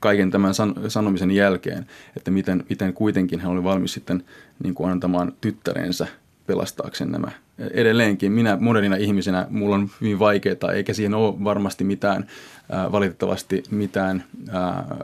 kaiken 0.00 0.30
tämän 0.30 0.54
san, 0.54 0.74
sanomisen 0.88 1.30
jälkeen, 1.30 1.86
että 2.16 2.30
miten, 2.30 2.64
miten 2.68 2.92
kuitenkin 2.92 3.40
hän 3.40 3.52
oli 3.52 3.64
valmis 3.64 3.92
sitten 3.92 4.24
niin 4.62 4.74
kuin 4.74 4.90
antamaan 4.90 5.32
tyttärensä 5.40 6.06
pelastaakseen 6.46 7.12
nämä. 7.12 7.30
Edelleenkin 7.70 8.32
minä 8.32 8.56
modernina 8.60 8.96
ihmisenä, 8.96 9.46
mulla 9.50 9.74
on 9.74 9.90
hyvin 10.00 10.18
vaikeaa, 10.18 10.72
eikä 10.74 10.94
siihen 10.94 11.14
ole 11.14 11.44
varmasti 11.44 11.84
mitään, 11.84 12.26
äh, 12.74 12.92
valitettavasti 12.92 13.62
mitään 13.70 14.24
äh, 14.48 14.98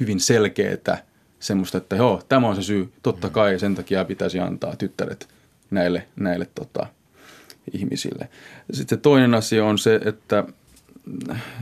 hyvin 0.00 0.20
selkeää 0.20 0.98
semmoista, 1.40 1.78
että 1.78 1.96
joo, 1.96 2.22
tämä 2.28 2.48
on 2.48 2.56
se 2.56 2.62
syy, 2.62 2.92
totta 3.02 3.30
kai 3.30 3.58
sen 3.58 3.74
takia 3.74 4.04
pitäisi 4.04 4.40
antaa 4.40 4.76
tyttäret 4.76 5.28
näille, 5.70 6.06
näille 6.16 6.46
tota, 6.54 6.86
ihmisille. 7.72 8.28
Sitten 8.72 9.00
toinen 9.00 9.34
asia 9.34 9.64
on 9.64 9.78
se, 9.78 10.00
että 10.04 10.44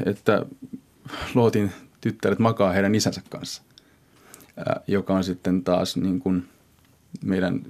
että 0.07 0.47
Lootin 1.35 1.73
tyttäret 2.01 2.39
makaa 2.39 2.73
heidän 2.73 2.95
isänsä 2.95 3.23
kanssa, 3.31 3.63
joka 4.87 5.15
on 5.15 5.25
sitten 5.25 5.65
taas 5.65 5.97
niin 5.97 6.21
kuin 6.21 6.49
meidän, 7.25 7.61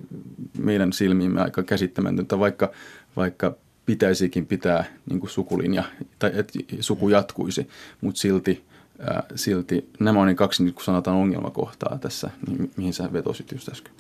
meidän 0.58 0.92
silmiimme 0.92 1.40
aika 1.40 1.62
käsittämätöntä, 1.62 2.38
vaikka, 2.38 2.70
vaikka 3.16 3.54
pitäisikin 3.86 4.46
pitää 4.46 4.84
niin 5.10 5.20
kuin 5.20 5.30
sukulinja 5.30 5.84
tai 6.18 6.30
että 6.34 6.58
suku 6.80 7.08
jatkuisi, 7.08 7.68
mutta 8.00 8.20
silti, 8.20 8.64
ää, 8.98 9.22
silti 9.34 9.90
nämä 10.00 10.20
on 10.20 10.26
ne 10.26 10.34
kaksi, 10.34 10.64
niin 10.64 10.74
kuin 10.74 10.84
sanotaan, 10.84 11.16
ongelmakohtaa 11.16 11.98
tässä, 11.98 12.30
niin, 12.48 12.70
mihin 12.76 12.94
sä 12.94 13.12
vetosit 13.12 13.52
just 13.52 13.68
äsken. 13.68 13.92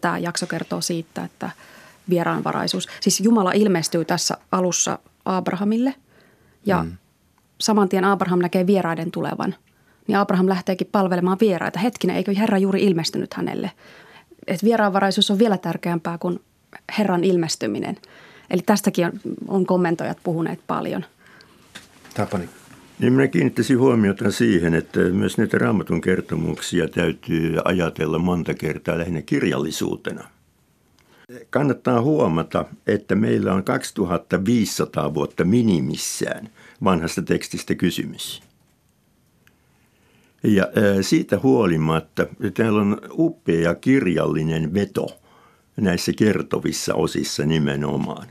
Tämä 0.00 0.18
jakso 0.18 0.46
kertoo 0.46 0.80
siitä, 0.80 1.24
että 1.24 1.50
vieraanvaraisuus, 2.10 2.88
siis 3.00 3.20
Jumala 3.20 3.52
ilmestyy 3.52 4.04
tässä 4.04 4.36
alussa 4.52 4.98
Abrahamille 5.36 5.94
ja 6.66 6.82
mm. 6.82 6.92
saman 7.60 7.88
tien 7.88 8.04
Abraham 8.04 8.38
näkee 8.38 8.66
vieraiden 8.66 9.10
tulevan. 9.10 9.54
Niin 10.06 10.18
Abraham 10.18 10.48
lähteekin 10.48 10.88
palvelemaan 10.92 11.38
vieraita. 11.40 11.78
Hetkinen, 11.78 12.16
eikö 12.16 12.34
Herra 12.34 12.58
juuri 12.58 12.84
ilmestynyt 12.84 13.34
hänelle? 13.34 13.70
Et 14.46 14.64
vieraanvaraisuus 14.64 15.30
on 15.30 15.38
vielä 15.38 15.58
tärkeämpää 15.58 16.18
kuin 16.18 16.40
Herran 16.98 17.24
ilmestyminen. 17.24 17.96
Eli 18.50 18.62
tästäkin 18.66 19.06
on, 19.06 19.12
on 19.48 19.66
kommentoijat 19.66 20.18
puhuneet 20.22 20.60
paljon. 20.66 21.04
Tapani. 22.14 22.48
Niin 22.98 23.12
minä 23.12 23.28
kiinnittäisin 23.28 23.78
huomiota 23.78 24.30
siihen, 24.30 24.74
että 24.74 25.00
myös 25.00 25.38
näitä 25.38 25.58
raamatun 25.58 26.00
kertomuksia 26.00 26.88
täytyy 26.88 27.56
ajatella 27.64 28.18
monta 28.18 28.54
kertaa 28.54 28.98
lähinnä 28.98 29.22
kirjallisuutena– 29.22 30.24
kannattaa 31.50 32.00
huomata, 32.02 32.64
että 32.86 33.14
meillä 33.14 33.54
on 33.54 33.64
2500 33.64 35.14
vuotta 35.14 35.44
minimissään 35.44 36.48
vanhasta 36.84 37.22
tekstistä 37.22 37.74
kysymys. 37.74 38.42
Ja 40.42 40.66
siitä 41.00 41.40
huolimatta 41.42 42.26
täällä 42.54 42.80
on 42.80 43.00
upea 43.10 43.74
kirjallinen 43.74 44.74
veto 44.74 45.06
näissä 45.76 46.12
kertovissa 46.16 46.94
osissa 46.94 47.46
nimenomaan. 47.46 48.26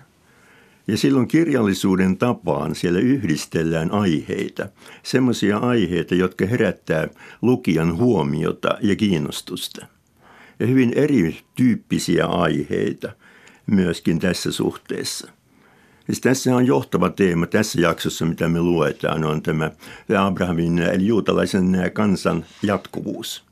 Ja 0.88 0.97
silloin 0.97 1.27
kirjallisuuden 1.27 2.17
tapaan 2.17 2.75
siellä 2.75 2.99
yhdistellään 2.99 3.91
aiheita, 3.91 4.69
semmoisia 5.03 5.57
aiheita, 5.57 6.15
jotka 6.15 6.45
herättää 6.45 7.07
lukijan 7.41 7.97
huomiota 7.97 8.77
ja 8.81 8.95
kiinnostusta. 8.95 9.85
Ja 10.59 10.67
hyvin 10.67 10.93
erityyppisiä 10.95 12.25
aiheita 12.25 13.11
myöskin 13.65 14.19
tässä 14.19 14.51
suhteessa. 14.51 15.31
Siis 16.05 16.21
tässä 16.21 16.55
on 16.55 16.67
johtava 16.67 17.09
teema 17.09 17.47
tässä 17.47 17.81
jaksossa, 17.81 18.25
mitä 18.25 18.49
me 18.49 18.61
luetaan, 18.61 19.23
on 19.23 19.41
tämä 19.41 19.71
Abrahamin 20.17 20.79
eli 20.79 21.07
juutalaisen 21.07 21.91
kansan 21.93 22.45
jatkuvuus. 22.63 23.45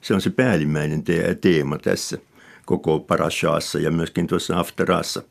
Se 0.00 0.14
on 0.14 0.20
se 0.20 0.30
päällimmäinen 0.30 1.02
teema 1.40 1.78
tässä 1.78 2.18
koko 2.64 3.00
parashaassa 3.00 3.78
ja 3.78 3.90
myöskin 3.90 4.26
tuossa 4.26 4.60
afterassa, 4.60 5.22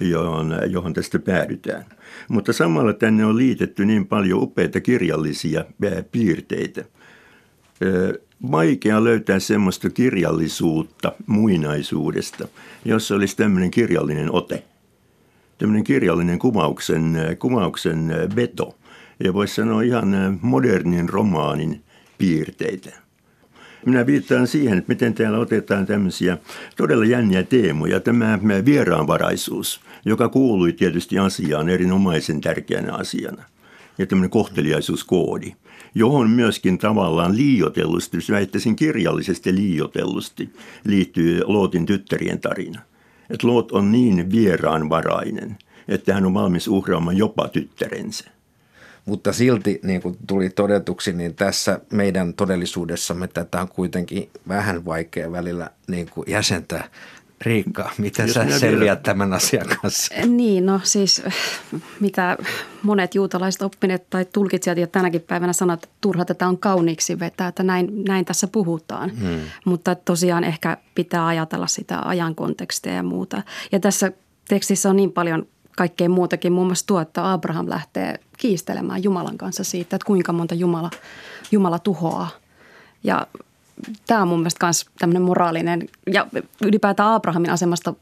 johon, 0.00 0.54
johon 0.66 0.94
tästä 0.94 1.18
päädytään. 1.18 1.84
Mutta 2.28 2.52
samalla 2.52 2.92
tänne 2.92 3.24
on 3.24 3.36
liitetty 3.36 3.84
niin 3.84 4.06
paljon 4.06 4.42
upeita 4.42 4.80
kirjallisia 4.80 5.64
piirteitä. 6.12 6.84
Vaikea 8.50 9.04
löytää 9.04 9.38
semmoista 9.38 9.90
kirjallisuutta 9.90 11.12
muinaisuudesta, 11.26 12.48
jossa 12.84 13.14
olisi 13.14 13.36
tämmöinen 13.36 13.70
kirjallinen 13.70 14.32
ote– 14.32 14.64
tämmöinen 15.62 15.84
kirjallinen 15.84 16.38
kuvauksen, 16.38 17.18
kuvauksen 17.38 18.14
veto. 18.36 18.76
Ja 19.24 19.34
voisi 19.34 19.54
sanoa 19.54 19.82
ihan 19.82 20.38
modernin 20.40 21.08
romaanin 21.08 21.82
piirteitä. 22.18 22.90
Minä 23.86 24.06
viittaan 24.06 24.46
siihen, 24.46 24.78
että 24.78 24.88
miten 24.88 25.14
täällä 25.14 25.38
otetaan 25.38 25.86
tämmöisiä 25.86 26.38
todella 26.76 27.04
jänniä 27.04 27.42
teemoja. 27.42 28.00
Tämä 28.00 28.38
vieraanvaraisuus, 28.64 29.80
joka 30.04 30.28
kuului 30.28 30.72
tietysti 30.72 31.18
asiaan 31.18 31.68
erinomaisen 31.68 32.40
tärkeänä 32.40 32.92
asiana. 32.92 33.44
Ja 33.98 34.06
tämmöinen 34.06 34.30
kohteliaisuuskoodi, 34.30 35.52
johon 35.94 36.30
myöskin 36.30 36.78
tavallaan 36.78 37.36
liiotellusti, 37.36 38.16
jos 38.16 38.30
väittäisin 38.30 38.76
kirjallisesti 38.76 39.54
liiotellusti, 39.54 40.52
liittyy 40.84 41.42
Lootin 41.46 41.86
tyttärien 41.86 42.40
tarina 42.40 42.80
että 43.32 43.46
Lot 43.46 43.72
on 43.72 43.92
niin 43.92 44.30
vieraanvarainen, 44.30 45.58
että 45.88 46.14
hän 46.14 46.26
on 46.26 46.34
valmis 46.34 46.68
uhraamaan 46.68 47.16
jopa 47.16 47.48
tyttärensä. 47.48 48.30
Mutta 49.04 49.32
silti, 49.32 49.80
niin 49.82 50.02
kuin 50.02 50.16
tuli 50.26 50.50
todetuksi, 50.50 51.12
niin 51.12 51.34
tässä 51.34 51.80
meidän 51.92 52.34
todellisuudessamme 52.34 53.28
tätä 53.28 53.60
on 53.60 53.68
kuitenkin 53.68 54.30
vähän 54.48 54.84
vaikea 54.84 55.32
välillä 55.32 55.70
niin 55.88 56.10
kuin 56.10 56.30
jäsentää. 56.30 56.88
Riikka, 57.42 57.90
miten 57.98 58.26
Jos 58.26 58.34
sä 58.34 58.58
selviät 58.58 58.80
vielä... 58.80 58.96
tämän 58.96 59.32
asian 59.32 59.66
kanssa? 59.82 60.14
Niin, 60.26 60.66
no 60.66 60.80
siis 60.82 61.22
mitä 62.00 62.36
monet 62.82 63.14
juutalaiset 63.14 63.62
oppineet 63.62 64.10
tai 64.10 64.24
tulkitsijat 64.24 64.78
ja 64.78 64.86
tänäkin 64.86 65.20
päivänä 65.20 65.52
sanovat, 65.52 65.84
että 65.84 65.96
turha 66.00 66.24
tätä 66.24 66.48
on 66.48 66.58
kauniiksi 66.58 67.18
vetää, 67.18 67.48
että 67.48 67.62
näin, 67.62 68.04
näin 68.04 68.24
tässä 68.24 68.46
puhutaan. 68.46 69.10
Hmm. 69.10 69.40
Mutta 69.64 69.94
tosiaan 69.94 70.44
ehkä 70.44 70.76
pitää 70.94 71.26
ajatella 71.26 71.66
sitä 71.66 71.98
ajan 72.04 72.34
kontekstia 72.34 72.92
ja 72.92 73.02
muuta. 73.02 73.42
Ja 73.72 73.80
tässä 73.80 74.12
tekstissä 74.48 74.90
on 74.90 74.96
niin 74.96 75.12
paljon 75.12 75.46
kaikkea 75.76 76.08
muutakin, 76.08 76.52
muun 76.52 76.66
muassa 76.66 76.86
tuo, 76.86 77.00
että 77.00 77.32
Abraham 77.32 77.68
lähtee 77.68 78.18
kiistelemään 78.38 79.02
Jumalan 79.02 79.38
kanssa 79.38 79.64
siitä, 79.64 79.96
että 79.96 80.06
kuinka 80.06 80.32
monta 80.32 80.54
Jumala, 80.54 80.90
Jumala 81.52 81.78
tuhoaa. 81.78 82.30
Ja 83.04 83.26
tämä 84.06 84.22
on 84.22 84.28
mun 84.28 84.38
mielestä 84.38 84.66
myös 84.66 84.86
tämmöinen 84.98 85.22
moraalinen 85.22 85.88
ja 86.12 86.26
ylipäätään 86.64 87.12
Abrahamin 87.12 87.50
asemasta 87.50 87.94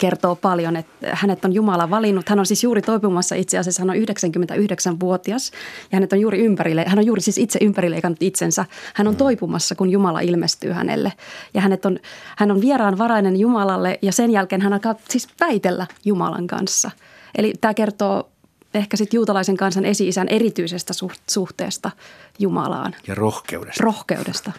kertoo 0.00 0.36
paljon, 0.36 0.76
että 0.76 1.08
hänet 1.12 1.44
on 1.44 1.52
Jumala 1.52 1.90
valinnut. 1.90 2.28
Hän 2.28 2.38
on 2.38 2.46
siis 2.46 2.62
juuri 2.62 2.82
toipumassa 2.82 3.34
itse 3.34 3.58
asiassa, 3.58 3.82
hän 3.82 3.90
on 3.90 3.96
99-vuotias 3.96 5.50
ja 5.82 5.96
hänet 5.96 6.12
on 6.12 6.20
juuri 6.20 6.44
ympärille, 6.44 6.84
hän 6.88 6.98
on 6.98 7.06
juuri 7.06 7.22
siis 7.22 7.38
itse 7.38 7.58
ympärileikannut 7.62 8.22
itsensä. 8.22 8.64
Hän 8.94 9.08
on 9.08 9.14
mm. 9.14 9.18
toipumassa, 9.18 9.74
kun 9.74 9.90
Jumala 9.90 10.20
ilmestyy 10.20 10.72
hänelle 10.72 11.12
ja 11.54 11.60
hänet 11.60 11.86
on, 11.86 11.98
hän 12.36 12.50
on 12.50 12.60
vieraanvarainen 12.60 13.36
Jumalalle 13.36 13.98
ja 14.02 14.12
sen 14.12 14.30
jälkeen 14.30 14.62
hän 14.62 14.72
alkaa 14.72 14.94
siis 15.08 15.28
väitellä 15.40 15.86
Jumalan 16.04 16.46
kanssa. 16.46 16.90
Eli 17.38 17.52
tämä 17.60 17.74
kertoo 17.74 18.32
ehkä 18.74 18.96
sitten 18.96 19.18
juutalaisen 19.18 19.56
kansan 19.56 19.84
esi-isän 19.84 20.28
erityisestä 20.28 20.92
suhteesta 21.30 21.90
Jumalaan. 22.38 22.94
Ja 23.06 23.14
rohkeudesta. 23.14 23.84
Rohkeudesta. 23.84 24.52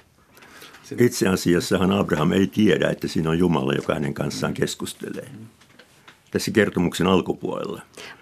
Itse 0.99 1.27
asiassahan 1.27 1.91
Abraham 1.91 2.31
ei 2.31 2.47
tiedä, 2.47 2.89
että 2.89 3.07
siinä 3.07 3.29
on 3.29 3.39
Jumala, 3.39 3.73
joka 3.73 3.93
hänen 3.93 4.13
kanssaan 4.13 4.53
keskustelee. 4.53 5.29
Tässä 6.31 6.51
kertomuksen 6.51 7.07
alkupuolella. 7.07 7.81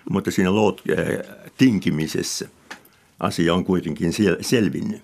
Mutta 0.09 0.31
siinä 0.31 0.55
Lot 0.55 0.81
äh, 0.89 1.35
tinkimisessä 1.57 2.47
asia 3.19 3.53
on 3.53 3.65
kuitenkin 3.65 4.13
selvinnyt. 4.41 5.01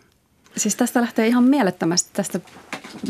Siis 0.57 0.75
tästä 0.75 1.01
lähtee 1.01 1.27
ihan 1.27 1.43
mielettömästi 1.43 2.09
tästä, 2.13 2.39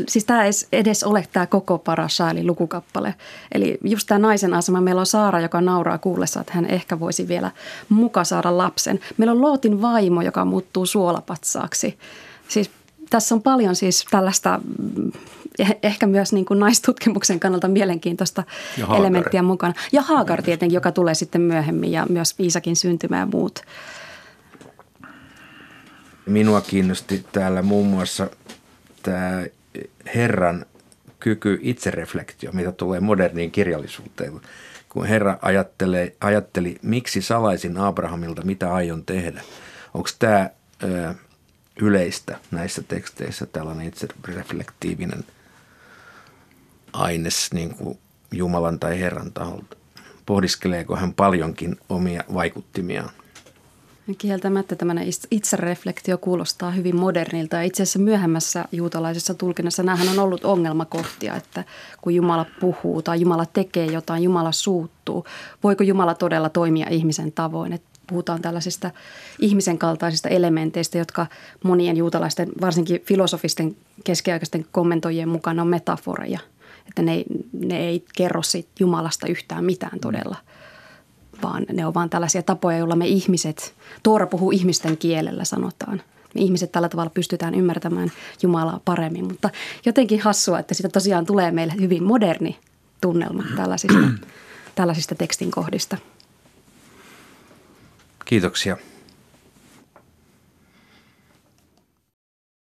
siis 0.07 0.25
tämä 0.25 0.45
ei 0.45 0.51
edes 0.71 1.03
ole 1.03 1.27
tämä 1.33 1.45
koko 1.45 1.77
parasha, 1.77 2.29
eli 2.29 2.43
lukukappale. 2.43 3.15
Eli 3.51 3.77
just 3.83 4.07
tämä 4.07 4.19
naisen 4.19 4.53
asema, 4.53 4.81
meillä 4.81 4.99
on 4.99 5.05
Saara, 5.05 5.41
joka 5.41 5.62
nauraa 5.62 5.97
kuullessa, 5.97 6.41
että 6.41 6.53
hän 6.53 6.65
ehkä 6.65 6.99
voisi 6.99 7.27
vielä 7.27 7.51
muka 7.89 8.23
saada 8.23 8.57
lapsen. 8.57 8.99
Meillä 9.17 9.31
on 9.31 9.41
Lootin 9.41 9.81
vaimo, 9.81 10.21
joka 10.21 10.45
muuttuu 10.45 10.86
suolapatsaaksi. 10.86 11.97
Siis 12.47 12.71
tässä 13.10 13.36
on 13.36 13.41
paljon 13.41 13.76
siis 13.76 14.06
tällaista 14.12 14.60
mm, 14.96 15.12
eh, 15.60 15.76
ehkä 15.84 16.08
myös 16.08 16.34
niin 16.34 16.46
kuin 16.46 16.60
naistutkimuksen 16.60 17.39
kannalta 17.39 17.67
mielenkiintoista 17.67 18.43
elementtiä 18.98 19.41
mukana. 19.41 19.74
Ja 19.91 20.02
Haagar 20.02 20.41
tietenkin, 20.41 20.76
joka 20.76 20.91
tulee 20.91 21.13
sitten 21.13 21.41
myöhemmin 21.41 21.91
ja 21.91 22.06
myös 22.10 22.36
Iisakin 22.39 22.76
syntymä 22.76 23.20
ja 23.20 23.26
muut. 23.26 23.62
Minua 26.26 26.62
kiinnosti 26.62 27.26
täällä 27.32 27.62
muun 27.62 27.88
muassa 27.88 28.30
tämä 29.04 29.43
Herran 30.15 30.65
kyky 31.20 31.60
itsereflektio, 31.62 32.52
mitä 32.52 32.72
tulee 32.72 33.00
moderniin 33.00 33.52
kirjallisuuteen. 33.52 34.41
Kun 34.89 35.06
Herra 35.06 35.38
ajattelee, 35.41 36.15
ajatteli, 36.22 36.78
miksi 36.82 37.22
salaisin 37.22 37.78
Abrahamilta, 37.78 38.41
mitä 38.41 38.74
aion 38.74 39.06
tehdä. 39.06 39.41
Onko 39.93 40.10
tämä 40.20 40.50
yleistä 41.81 42.39
näissä 42.51 42.83
teksteissä 42.83 43.45
tällainen 43.45 43.87
itsereflektiivinen 43.87 45.23
aines 46.93 47.53
niin 47.53 47.75
kuin 47.75 47.99
Jumalan 48.31 48.79
tai 48.79 48.99
Herran 48.99 49.31
taholta? 49.31 49.77
Pohdiskeleeko 50.25 50.95
hän 50.95 51.13
paljonkin 51.13 51.77
omia 51.89 52.23
vaikuttimiaan? 52.33 53.09
Kieltämättä 54.17 54.75
tämmöinen 54.75 55.07
itsereflektio 55.31 56.17
kuulostaa 56.17 56.71
hyvin 56.71 56.95
modernilta 56.95 57.55
ja 57.55 57.61
itse 57.61 57.83
asiassa 57.83 57.99
myöhemmässä 57.99 58.65
juutalaisessa 58.71 59.33
tulkinnassa 59.33 59.83
näähän 59.83 60.09
on 60.09 60.19
ollut 60.19 60.45
ongelmakohtia, 60.45 61.35
että 61.35 61.63
kun 62.01 62.15
Jumala 62.15 62.45
puhuu 62.59 63.01
tai 63.01 63.21
Jumala 63.21 63.45
tekee 63.45 63.85
jotain, 63.85 64.23
Jumala 64.23 64.51
suuttuu. 64.51 65.25
Voiko 65.63 65.83
Jumala 65.83 66.15
todella 66.15 66.49
toimia 66.49 66.87
ihmisen 66.89 67.31
tavoin? 67.31 67.73
Että 67.73 67.96
puhutaan 68.08 68.41
tällaisista 68.41 68.91
ihmisen 69.39 69.78
kaltaisista 69.78 70.30
elementeistä, 70.30 70.98
jotka 70.98 71.28
monien 71.63 71.98
juutalaisten, 71.98 72.50
varsinkin 72.62 73.02
filosofisten 73.06 73.76
keskiaikaisten 74.04 74.65
kommentoijien 74.72 75.30
mukaan 75.30 75.60
on 75.60 75.67
metaforeja. 75.67 76.39
Että 76.88 77.02
ne, 77.02 77.24
ne 77.54 77.80
ei 77.80 78.06
kerro 78.15 78.43
siitä 78.43 78.70
Jumalasta 78.80 79.28
yhtään 79.28 79.65
mitään 79.65 80.00
todella, 80.00 80.36
vaan 81.43 81.65
ne 81.74 81.86
on 81.86 81.93
vain 81.93 82.10
tällaisia 82.10 82.43
tapoja, 82.43 82.78
joilla 82.78 82.96
me 82.96 83.08
ihmiset, 83.08 83.74
Tuora 84.04 84.28
puhuu 84.28 84.52
ihmisten 84.52 84.98
kielellä 84.98 85.46
sanotaan. 85.46 86.02
Me 86.36 86.41
ihmiset 86.41 86.72
tällä 86.72 86.89
tavalla 86.89 87.10
pystytään 87.10 87.56
ymmärtämään 87.56 88.12
Jumalaa 88.41 88.82
paremmin, 88.86 89.28
mutta 89.28 89.50
jotenkin 89.86 90.22
hassua, 90.22 90.60
että 90.60 90.74
siitä 90.74 90.89
tosiaan 90.89 91.26
tulee 91.26 91.52
meille 91.52 91.74
hyvin 91.80 92.04
moderni 92.04 92.58
tunnelma 93.02 93.43
tällaisista, 93.56 94.00
tällaisista 94.76 95.15
tekstin 95.15 95.52
kohdista. 95.52 95.98
Kiitoksia. 98.27 98.77